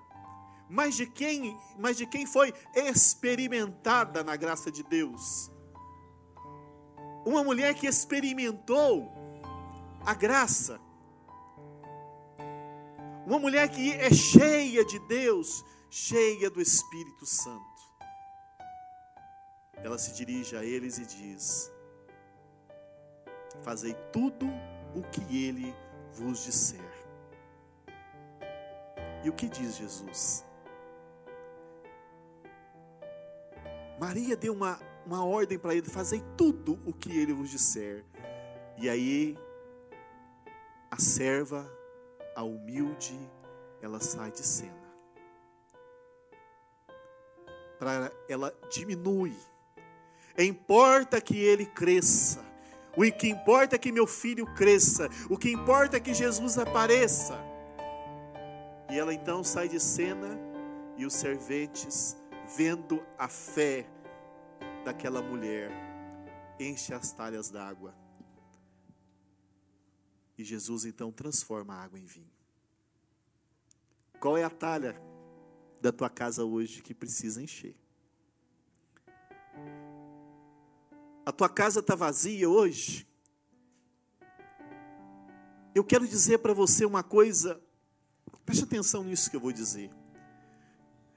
[0.69, 5.51] mas de quem, mas de quem foi experimentada na graça de Deus.
[7.25, 9.11] Uma mulher que experimentou
[10.05, 10.79] a graça.
[13.25, 17.61] Uma mulher que é cheia de Deus, cheia do Espírito Santo.
[19.83, 21.71] Ela se dirige a eles e diz:
[23.61, 24.47] Fazei tudo
[24.95, 25.73] o que ele
[26.13, 26.79] vos disser.
[29.23, 30.45] E o que diz Jesus?
[33.99, 38.03] Maria deu uma, uma ordem para ele: fazei tudo o que ele vos disser.
[38.77, 39.37] E aí,
[40.89, 41.71] a serva,
[42.35, 43.17] a humilde,
[43.81, 44.81] ela sai de cena.
[47.77, 49.35] Para ela diminui.
[50.37, 52.50] Importa que ele cresça
[52.95, 55.07] o que importa é que meu filho cresça.
[55.29, 57.37] O que importa é que Jesus apareça.
[58.89, 60.37] E ela então sai de cena
[60.97, 62.17] e os serventes,
[62.55, 63.87] vendo a fé
[64.83, 65.71] daquela mulher,
[66.59, 67.95] enche as talhas d'água.
[70.37, 72.31] E Jesus então transforma a água em vinho.
[74.19, 75.01] Qual é a talha
[75.79, 77.75] da tua casa hoje que precisa encher?
[81.25, 83.07] A tua casa está vazia hoje,
[85.73, 87.61] eu quero dizer para você uma coisa,
[88.45, 89.89] preste atenção nisso que eu vou dizer.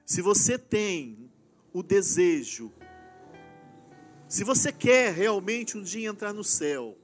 [0.05, 1.31] Se você tem
[1.73, 2.73] o desejo,
[4.29, 6.97] se você quer realmente um dia entrar no céu,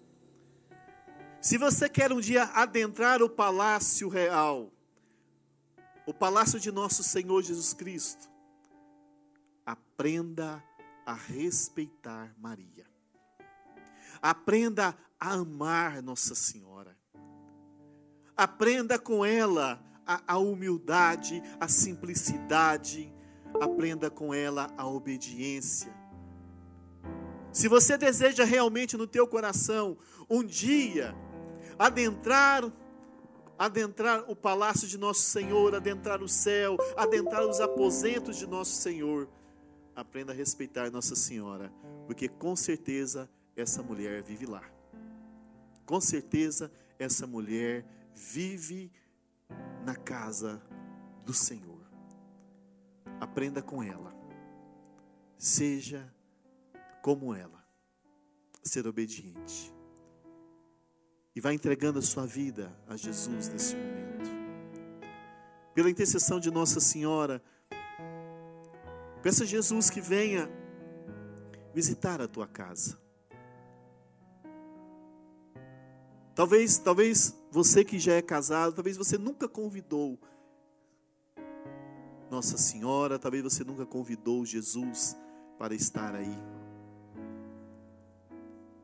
[1.40, 4.70] se você quer um dia adentrar o palácio real,
[6.06, 8.30] o palácio de nosso Senhor Jesus Cristo,
[9.64, 10.62] aprenda
[11.06, 12.79] a respeitar Maria.
[14.22, 16.96] Aprenda a amar Nossa Senhora.
[18.36, 23.12] Aprenda com ela a, a humildade, a simplicidade,
[23.60, 25.94] aprenda com ela a obediência.
[27.52, 29.98] Se você deseja realmente no teu coração
[30.28, 31.14] um dia
[31.78, 32.70] adentrar
[33.58, 39.28] adentrar o palácio de nosso Senhor, adentrar o céu, adentrar os aposentos de nosso Senhor,
[39.94, 41.70] aprenda a respeitar Nossa Senhora,
[42.06, 43.28] porque com certeza
[43.60, 44.62] essa mulher vive lá.
[45.84, 47.84] Com certeza essa mulher
[48.14, 48.92] vive
[49.84, 50.62] na casa
[51.24, 51.80] do Senhor.
[53.20, 54.14] Aprenda com ela.
[55.38, 56.12] Seja
[57.02, 57.64] como ela,
[58.62, 59.72] ser obediente.
[61.34, 64.30] E vai entregando a sua vida a Jesus nesse momento.
[65.74, 67.42] Pela intercessão de Nossa Senhora,
[69.22, 70.48] peça a Jesus que venha
[71.72, 72.98] visitar a tua casa.
[76.40, 80.18] Talvez, talvez você que já é casado, talvez você nunca convidou
[82.30, 85.14] Nossa Senhora, talvez você nunca convidou Jesus
[85.58, 86.38] para estar aí.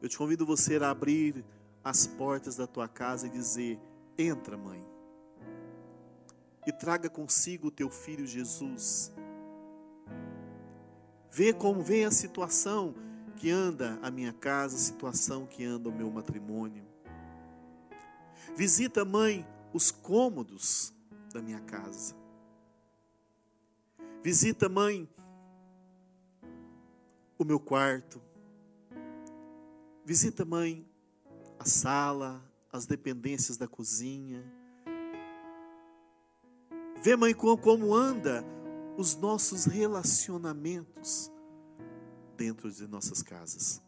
[0.02, 1.42] Eu te convido você a abrir
[1.82, 3.80] as portas da tua casa e dizer:
[4.18, 4.86] Entra, mãe,
[6.66, 9.10] e traga consigo o teu filho Jesus.
[11.30, 12.94] Vê como vem a situação
[13.34, 16.85] que anda a minha casa, a situação que anda o meu matrimônio.
[18.54, 20.94] Visita, mãe, os cômodos
[21.32, 22.14] da minha casa.
[24.22, 25.08] Visita, mãe,
[27.38, 28.20] o meu quarto.
[30.04, 30.86] Visita, mãe,
[31.58, 32.42] a sala,
[32.72, 34.44] as dependências da cozinha.
[37.02, 38.44] Vê, mãe, como anda
[38.96, 41.30] os nossos relacionamentos
[42.36, 43.82] dentro de nossas casas.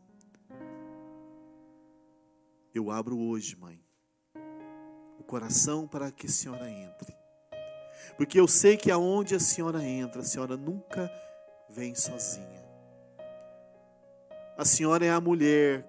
[2.74, 3.82] Eu abro hoje, mãe,
[5.18, 7.16] o coração para que a senhora entre.
[8.16, 11.10] Porque eu sei que aonde a senhora entra, a senhora nunca
[11.68, 12.66] vem sozinha.
[14.56, 15.86] A senhora é a mulher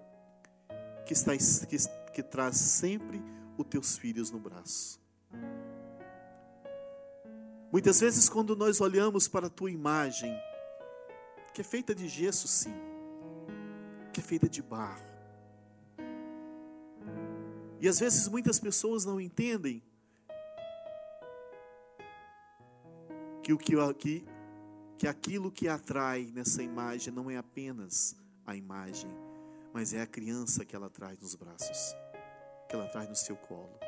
[1.06, 1.78] que, está, que,
[2.14, 3.22] que traz sempre
[3.58, 5.00] os teus filhos no braço.
[7.72, 10.36] Muitas vezes, quando nós olhamos para a tua imagem,
[11.54, 12.74] que é feita de gesso, sim,
[14.14, 15.09] que é feita de barro,
[17.82, 19.82] e às vezes muitas pessoas não entendem
[23.42, 24.26] que, o que, que,
[24.98, 28.16] que aquilo que atrai nessa imagem não é apenas
[28.46, 29.10] a imagem,
[29.74, 31.96] mas é a criança que ela traz nos braços,
[32.68, 33.80] que ela traz no seu colo.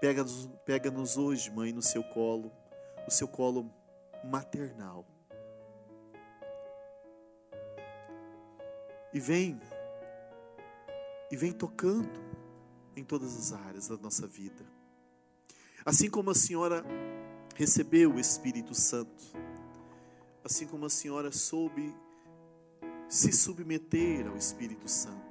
[0.00, 2.50] Pega-nos pega hoje, mãe, no seu colo,
[3.06, 3.70] o seu colo
[4.24, 5.04] maternal.
[9.12, 9.60] E vem,
[11.30, 12.08] e vem tocando
[12.96, 14.64] em todas as áreas da nossa vida.
[15.84, 16.84] Assim como a senhora
[17.54, 19.24] recebeu o Espírito Santo,
[20.44, 21.94] assim como a senhora soube
[23.08, 25.28] se submeter ao Espírito Santo.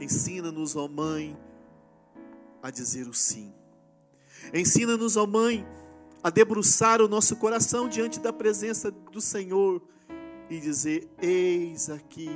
[0.00, 1.36] Ensina-nos, ó Mãe,
[2.62, 3.52] a dizer o sim.
[4.54, 5.66] Ensina-nos, ó Mãe,
[6.22, 9.82] a debruçar o nosso coração diante da presença do Senhor
[10.48, 12.30] e dizer: Eis aqui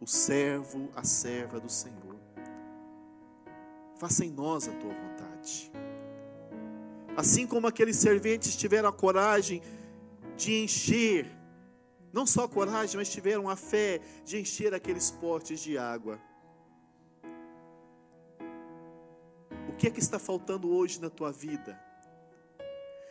[0.00, 2.16] o servo, a serva do Senhor.
[3.96, 5.70] Faça em nós a tua vontade.
[7.16, 9.62] Assim como aqueles serventes tiveram a coragem
[10.36, 11.40] de encher
[12.12, 16.20] não só coragem, mas tiveram a fé de encher aqueles potes de água.
[19.68, 21.80] O que é que está faltando hoje na tua vida?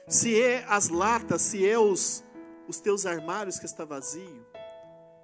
[0.07, 2.23] Se é as latas, se é os,
[2.67, 4.45] os teus armários que está vazio,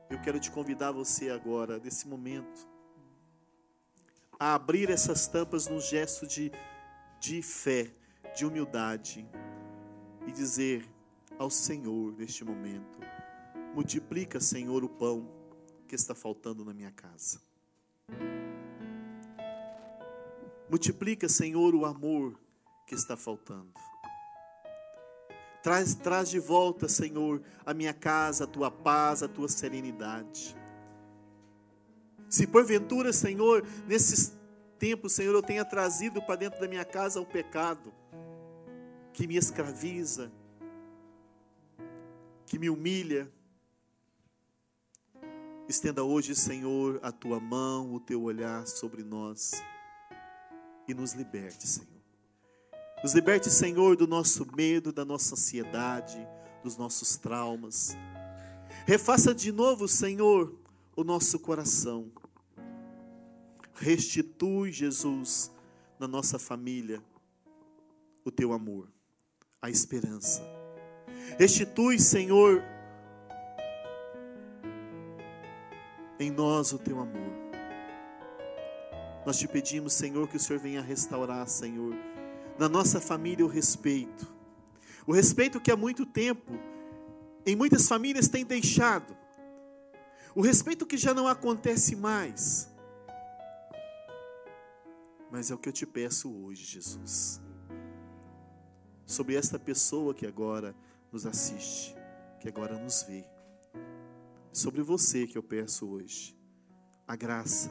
[0.10, 2.68] eu quero te convidar você agora, nesse momento,
[4.40, 6.52] a abrir essas tampas num gesto de,
[7.20, 7.92] de fé,
[8.36, 9.28] de humildade,
[10.28, 10.88] e dizer
[11.38, 13.00] ao Senhor neste momento:
[13.74, 15.30] Multiplica, Senhor, o pão
[15.88, 17.42] que está faltando na minha casa.
[20.70, 22.40] Multiplica, Senhor, o amor
[22.88, 23.72] que está faltando.
[25.66, 30.56] Traz, traz de volta, Senhor, a minha casa, a tua paz, a tua serenidade.
[32.30, 34.32] Se porventura, Senhor, nesses
[34.78, 37.92] tempos, Senhor, eu tenha trazido para dentro da minha casa o pecado
[39.12, 40.32] que me escraviza,
[42.46, 43.28] que me humilha,
[45.68, 49.54] Estenda hoje, Senhor, a tua mão, o teu olhar sobre nós
[50.88, 51.95] e nos liberte, Senhor.
[53.06, 56.18] Nos liberte, Senhor, do nosso medo, da nossa ansiedade,
[56.64, 57.96] dos nossos traumas.
[58.88, 60.52] Refaça de novo, Senhor,
[60.96, 62.12] o nosso coração.
[63.76, 65.52] Restitui, Jesus,
[66.00, 67.00] na nossa família,
[68.24, 68.92] o teu amor,
[69.62, 70.42] a esperança.
[71.38, 72.64] Restitui, Senhor,
[76.20, 77.36] em nós o teu amor.
[79.28, 81.96] Nós te pedimos, Senhor, que o Senhor venha restaurar, Senhor,
[82.58, 84.34] na nossa família o respeito.
[85.06, 86.52] O respeito que há muito tempo,
[87.46, 89.16] em muitas famílias, tem deixado.
[90.34, 92.70] O respeito que já não acontece mais.
[95.32, 97.42] Mas é o que eu te peço hoje, Jesus.
[99.06, 100.76] Sobre esta pessoa que agora
[101.12, 101.96] nos assiste,
[102.40, 103.26] que agora nos vê.
[104.52, 106.36] Sobre você que eu peço hoje.
[107.08, 107.70] A graça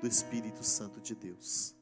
[0.00, 1.79] do Espírito Santo de Deus.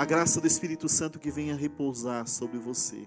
[0.00, 3.06] A graça do Espírito Santo que venha repousar sobre você.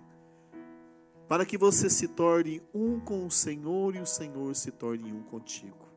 [1.28, 5.24] Para que você se torne um com o Senhor e o Senhor se torne um
[5.24, 5.88] contigo.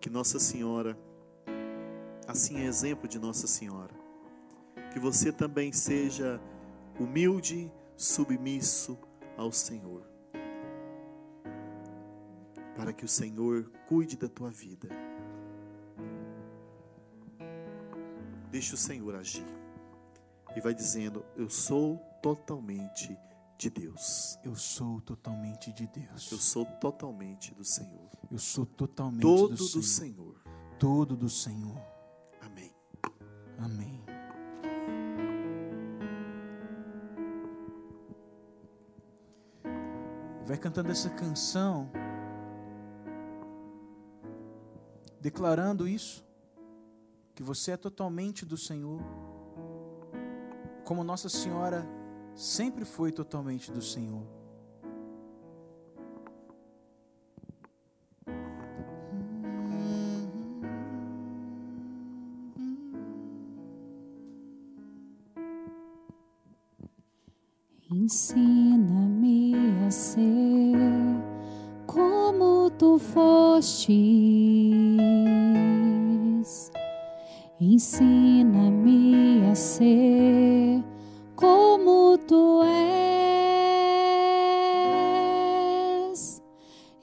[0.00, 0.98] Que Nossa Senhora,
[2.26, 3.94] assim é exemplo de Nossa Senhora,
[4.90, 6.40] que você também seja
[6.98, 8.98] humilde, submisso
[9.36, 10.16] ao Senhor
[12.74, 14.88] para que o Senhor cuide da tua vida.
[18.56, 19.44] Deixa o Senhor agir.
[20.56, 23.14] E vai dizendo: Eu sou totalmente
[23.58, 24.38] de Deus.
[24.42, 26.32] Eu sou totalmente de Deus.
[26.32, 28.08] Eu sou totalmente do Senhor.
[28.32, 29.84] Eu sou totalmente Todo do, do Senhor.
[29.84, 30.42] Senhor.
[30.78, 31.78] Todo do Senhor.
[32.40, 32.74] Amém.
[33.58, 34.02] Amém.
[40.46, 41.90] Vai cantando essa canção,
[45.20, 46.25] declarando isso,
[47.36, 48.98] que você é totalmente do Senhor,
[50.86, 51.86] como Nossa Senhora
[52.34, 54.26] sempre foi totalmente do Senhor.
[67.90, 68.55] Ensina-me
[77.76, 80.82] Ensina-me a ser
[81.34, 82.62] como tu
[86.08, 86.42] és.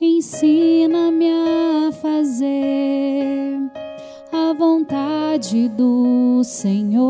[0.02, 3.60] Ensina-me a fazer
[4.32, 7.03] a vontade do Senhor.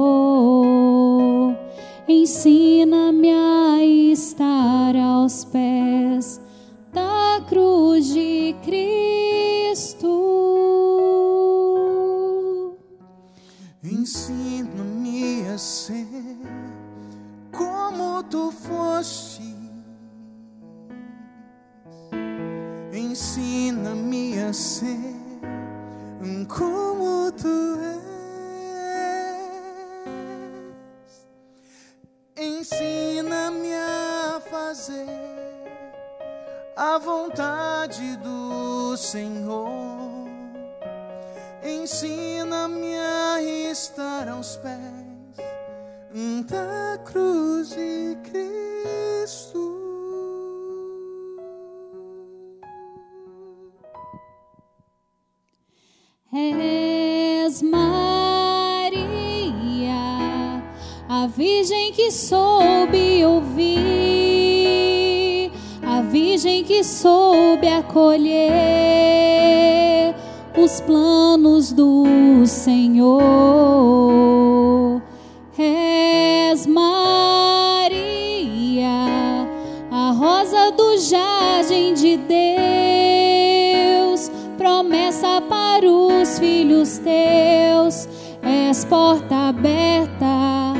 [86.39, 88.07] Filhos teus,
[88.41, 90.73] és porta aberta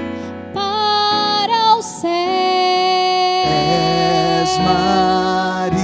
[0.53, 2.09] para o céu.
[3.45, 5.79] És Maria,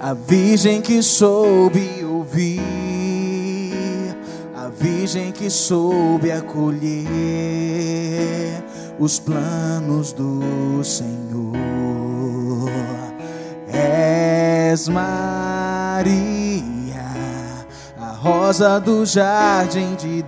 [0.00, 2.60] a Virgem que soube ouvir,
[4.56, 7.10] a Virgem que soube acolher
[8.98, 11.58] os planos do Senhor.
[13.72, 16.49] És Maria,
[18.20, 20.22] rosa do jardim de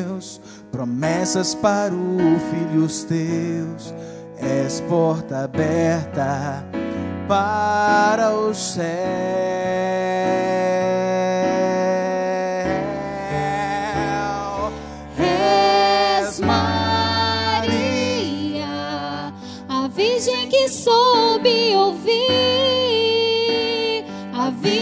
[0.00, 0.40] Deus,
[0.72, 3.94] promessas para os filhos teus,
[4.38, 6.64] és porta aberta
[7.28, 8.88] para o céu.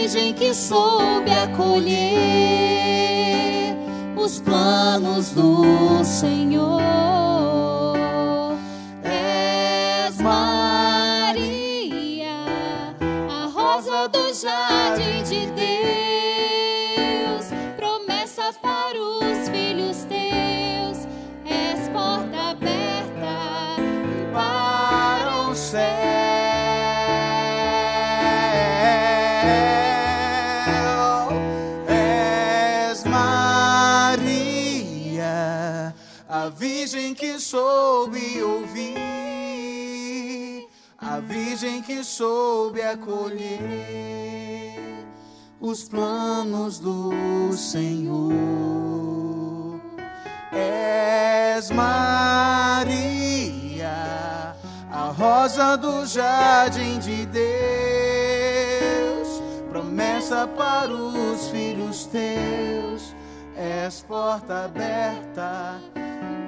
[0.07, 1.97] Virgem que soube acolher
[4.15, 6.81] os planos do Senhor.
[9.03, 11.35] És Maria,
[13.29, 15.36] a rosa do jardim de
[37.47, 38.97] soube ouvir,
[40.97, 43.55] a virgem que soube acolher
[45.57, 48.33] os planos do Senhor.
[50.51, 52.27] És Maria,
[54.91, 57.47] a rosa do jardim de Deus,
[59.69, 63.15] promessa para os filhos teus.
[63.57, 65.81] És porta aberta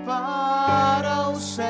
[0.05, 1.65] para o céu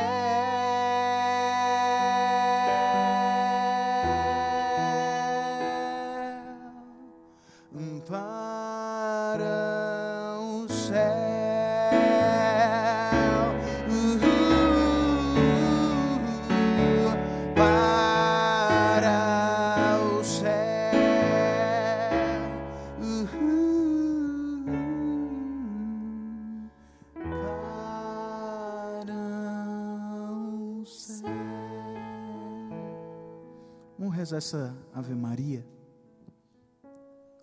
[34.30, 35.66] Rezar essa Ave Maria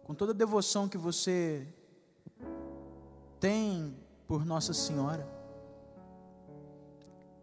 [0.05, 1.67] com toda a devoção que você
[3.41, 5.27] tem por Nossa Senhora.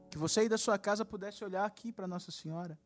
[0.10, 2.80] Que você aí da sua casa pudesse olhar aqui para Nossa Senhora.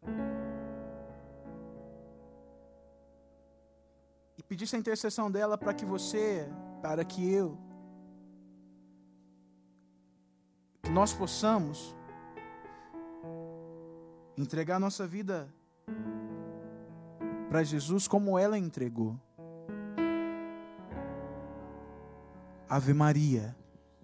[4.35, 6.49] E pedisse a intercessão dela para que você,
[6.81, 7.55] para que eu,
[10.81, 11.95] que nós possamos
[14.35, 15.53] entregar nossa vida
[17.49, 19.19] para Jesus como ela entregou.
[22.69, 23.55] Ave Maria,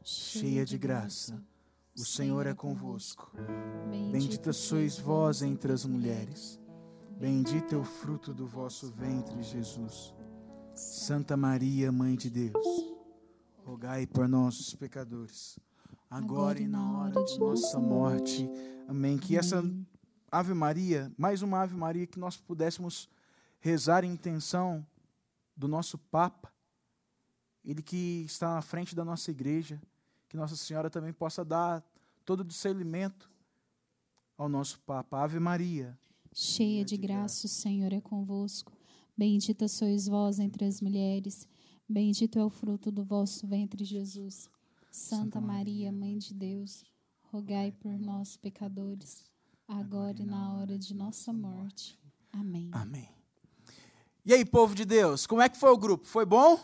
[0.02, 1.44] cheia de graça,
[1.96, 3.32] o Senhor é convosco.
[4.12, 6.60] Bendita sois vós entre as mulheres.
[7.20, 10.14] Bendito é o fruto do vosso ventre, Jesus.
[10.74, 12.94] Santa Maria, Mãe de Deus,
[13.64, 15.60] rogai por nós, pecadores,
[16.10, 18.50] agora e na hora de nossa morte.
[18.88, 19.18] Amém.
[19.18, 19.64] Que essa
[20.32, 23.08] Ave Maria, mais uma Ave Maria, que nós pudéssemos
[23.64, 24.86] rezar em intenção
[25.56, 26.54] do nosso Papa,
[27.64, 29.82] ele que está na frente da nossa igreja,
[30.28, 31.82] que Nossa Senhora também possa dar
[32.26, 33.32] todo o discernimento
[34.38, 35.24] ao nosso Papa.
[35.24, 35.98] Ave Maria.
[36.34, 38.74] Cheia de graça, o Senhor é convosco.
[39.16, 41.48] Bendita sois vós entre as mulheres.
[41.88, 44.50] Bendito é o fruto do vosso ventre, Jesus.
[44.92, 46.84] Santa Maria, Mãe de Deus,
[47.22, 49.24] rogai por nós, pecadores,
[49.66, 51.98] agora e na hora de nossa morte.
[52.34, 52.70] Amém.
[52.74, 53.13] Amém.
[54.26, 56.06] E aí, povo de Deus, como é que foi o grupo?
[56.08, 56.58] Foi bom?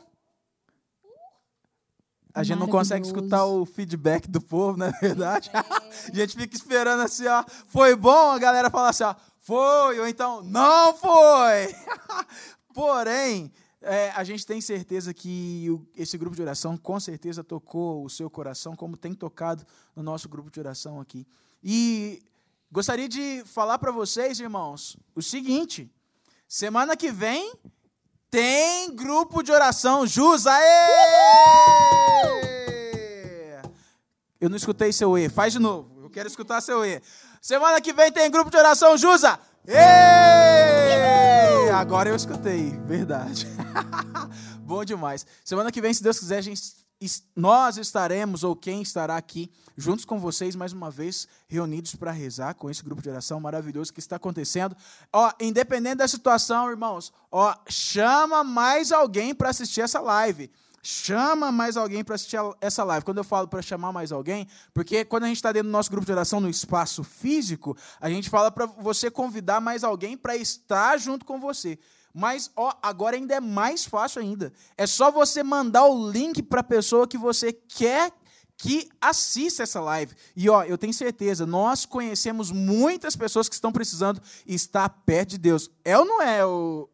[2.34, 5.50] A gente não consegue escutar o feedback do povo, não é verdade?
[5.54, 7.44] a gente fica esperando assim, ó.
[7.68, 8.32] Foi bom?
[8.32, 9.16] A galera fala assim, ó.
[9.40, 11.76] Foi, ou então, não foi.
[12.74, 18.06] Porém, é, a gente tem certeza que o- esse grupo de oração com certeza tocou
[18.06, 19.66] o seu coração, como tem tocado
[19.96, 21.26] no nosso grupo de oração aqui.
[21.64, 22.22] E
[22.72, 25.92] gostaria de falar para vocês, irmãos, o seguinte:
[26.50, 27.54] semana que vem
[28.32, 30.48] tem grupo de oração Jus.
[30.48, 30.66] Aê!
[34.42, 35.30] Eu não escutei seu E.
[35.30, 36.02] Faz de novo.
[36.04, 37.02] Eu quero escutar seu E.
[37.40, 39.40] Semana que vem tem grupo de oração Jusa.
[39.68, 39.80] Ê!
[41.70, 42.72] Agora eu escutei.
[42.86, 43.48] Verdade.
[44.62, 45.26] Bom demais.
[45.46, 46.62] Semana que vem, se Deus quiser, a gente,
[47.36, 52.54] nós estaremos, ou quem estará aqui, juntos com vocês, mais uma vez, reunidos para rezar
[52.56, 54.76] com esse grupo de oração maravilhoso que está acontecendo.
[55.14, 60.52] Ó, independente da situação, irmãos, ó, chama mais alguém para assistir essa live.
[60.82, 63.06] Chama mais alguém para assistir essa live.
[63.06, 65.92] Quando eu falo para chamar mais alguém, porque quando a gente está dentro do nosso
[65.92, 70.36] grupo de oração no espaço físico, a gente fala para você convidar mais alguém para
[70.36, 71.78] estar junto com você.
[72.14, 74.52] Mas ó, agora ainda é mais fácil ainda.
[74.78, 78.12] É só você mandar o link para a pessoa que você quer
[78.58, 80.14] que assista essa live.
[80.36, 85.38] E ó, eu tenho certeza, nós conhecemos muitas pessoas que estão precisando estar perto de
[85.38, 85.72] Deus.
[85.84, 86.90] É ou não é o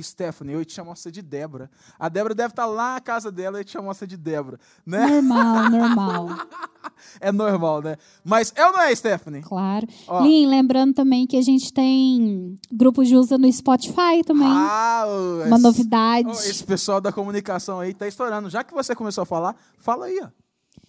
[0.00, 1.70] Stephanie, eu te chamo você de Débora.
[1.98, 5.06] A Débora deve estar lá na casa dela e te chama você de Débora, né?
[5.20, 6.28] Normal, normal.
[7.20, 7.96] é normal, né?
[8.24, 9.42] Mas é ou não é, Stephanie?
[9.42, 9.86] Claro.
[10.08, 10.22] Ó.
[10.22, 14.48] Lin, lembrando também que a gente tem grupo de usa no Spotify também.
[14.48, 15.04] Ah,
[15.46, 16.28] Uma esse- novidade.
[16.28, 18.48] oh, esse pessoal da comunicação aí tá estourando.
[18.48, 20.28] Já que você começou a falar, fala aí, ó.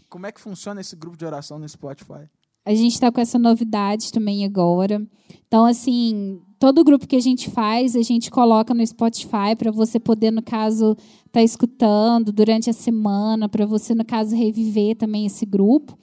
[0.08, 2.30] Como é que funciona esse grupo de oração no Spotify?
[2.66, 5.06] A gente está com essa novidade também agora.
[5.48, 10.00] Então, assim, todo grupo que a gente faz, a gente coloca no Spotify para você
[10.00, 10.96] poder, no caso,
[11.26, 15.98] estar escutando durante a semana, para você, no caso, reviver também esse grupo.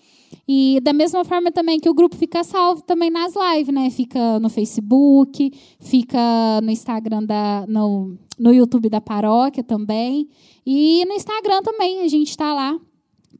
[0.46, 3.90] E da mesma forma também que o grupo fica salvo também nas lives, né?
[3.90, 7.64] Fica no Facebook, fica no Instagram da.
[7.66, 10.28] no, no YouTube da paróquia também.
[10.64, 12.78] E no Instagram também, a gente está lá.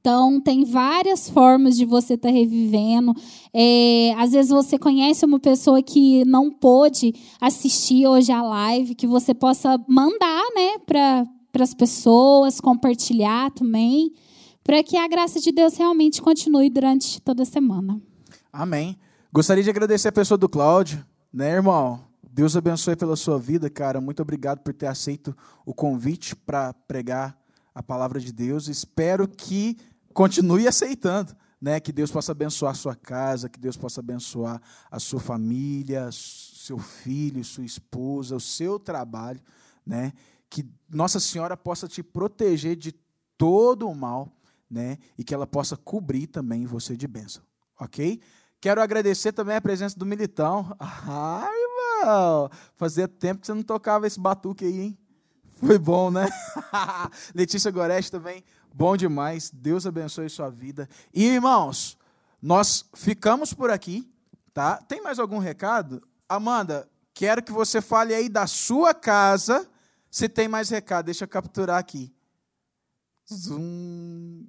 [0.01, 3.14] Então, tem várias formas de você estar revivendo.
[3.52, 9.06] É, às vezes você conhece uma pessoa que não pôde assistir hoje a live, que
[9.06, 11.27] você possa mandar né, para
[11.62, 14.10] as pessoas, compartilhar também,
[14.64, 18.01] para que a graça de Deus realmente continue durante toda a semana.
[18.51, 18.97] Amém.
[19.31, 22.01] Gostaria de agradecer a pessoa do Cláudio, né, irmão?
[22.32, 24.01] Deus abençoe pela sua vida, cara.
[24.01, 25.36] Muito obrigado por ter aceito
[25.66, 27.39] o convite para pregar
[27.74, 28.68] a palavra de Deus.
[28.68, 29.77] Espero que
[30.20, 31.80] continue aceitando, né?
[31.80, 34.60] Que Deus possa abençoar a sua casa, que Deus possa abençoar
[34.90, 39.40] a sua família, seu filho, sua esposa, o seu trabalho,
[39.86, 40.12] né?
[40.51, 42.92] Que Nossa Senhora possa te proteger de
[43.38, 44.30] todo o mal,
[44.70, 44.98] né?
[45.16, 47.42] E que ela possa cobrir também você de bênção,
[47.80, 48.20] ok?
[48.60, 50.76] Quero agradecer também a presença do Militão.
[50.78, 52.51] Ai, irmão!
[52.76, 54.98] Fazia tempo que você não tocava esse batuque aí, hein?
[55.60, 56.26] Foi bom, né?
[57.34, 58.42] Letícia Gorete também,
[58.74, 59.51] bom demais.
[59.52, 60.88] Deus abençoe sua vida.
[61.12, 61.98] E, irmãos,
[62.40, 64.10] nós ficamos por aqui,
[64.52, 64.76] tá?
[64.76, 66.02] Tem mais algum recado?
[66.28, 69.68] Amanda, quero que você fale aí da sua casa.
[70.10, 72.12] Se tem mais recado, deixa eu capturar aqui.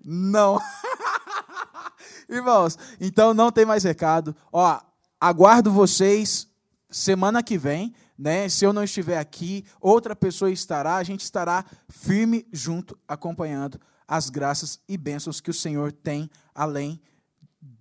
[0.04, 0.60] Não.
[2.28, 4.36] Irmãos, então não tem mais recado.
[4.52, 4.80] Ó,
[5.20, 6.48] aguardo vocês
[6.90, 8.50] semana que vem, né?
[8.50, 13.80] Se eu não estiver aqui, outra pessoa estará, a gente estará firme junto acompanhando
[14.12, 17.00] as graças e bênçãos que o Senhor tem além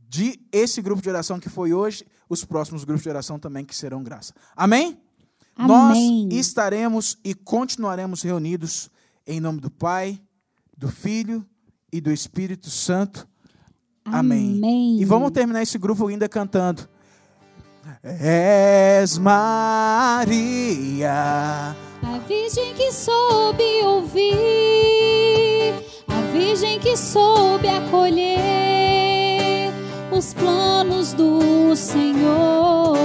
[0.08, 3.74] de esse grupo de oração que foi hoje, os próximos grupos de oração também que
[3.74, 4.32] serão graça.
[4.54, 4.96] Amém?
[5.56, 6.26] Amém.
[6.28, 8.88] Nós estaremos e continuaremos reunidos
[9.26, 10.22] em nome do Pai,
[10.76, 11.44] do Filho
[11.92, 13.26] e do Espírito Santo.
[14.04, 14.58] Amém.
[14.58, 15.00] Amém.
[15.00, 16.88] E vamos terminar esse grupo ainda cantando.
[18.04, 20.30] És Maria.
[22.02, 24.30] A Virgem que soube ouvir,
[26.32, 28.38] Virgem que soube acolher
[30.10, 32.96] os planos do Senhor.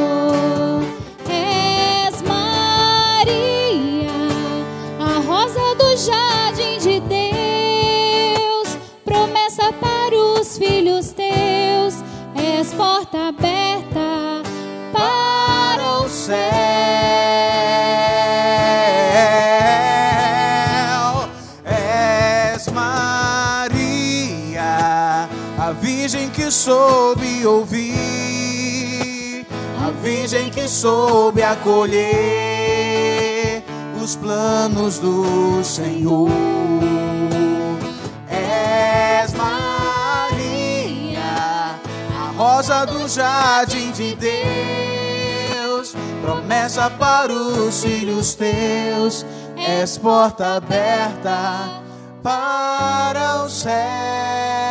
[27.45, 29.45] Ouvir,
[29.85, 32.05] a Virgem que soube acolher
[34.01, 36.30] os planos do Senhor.
[38.30, 41.19] És Maria,
[42.17, 49.26] a rosa do jardim de Deus, promessa para os filhos teus,
[49.57, 51.81] és porta aberta
[52.22, 54.64] para o céu.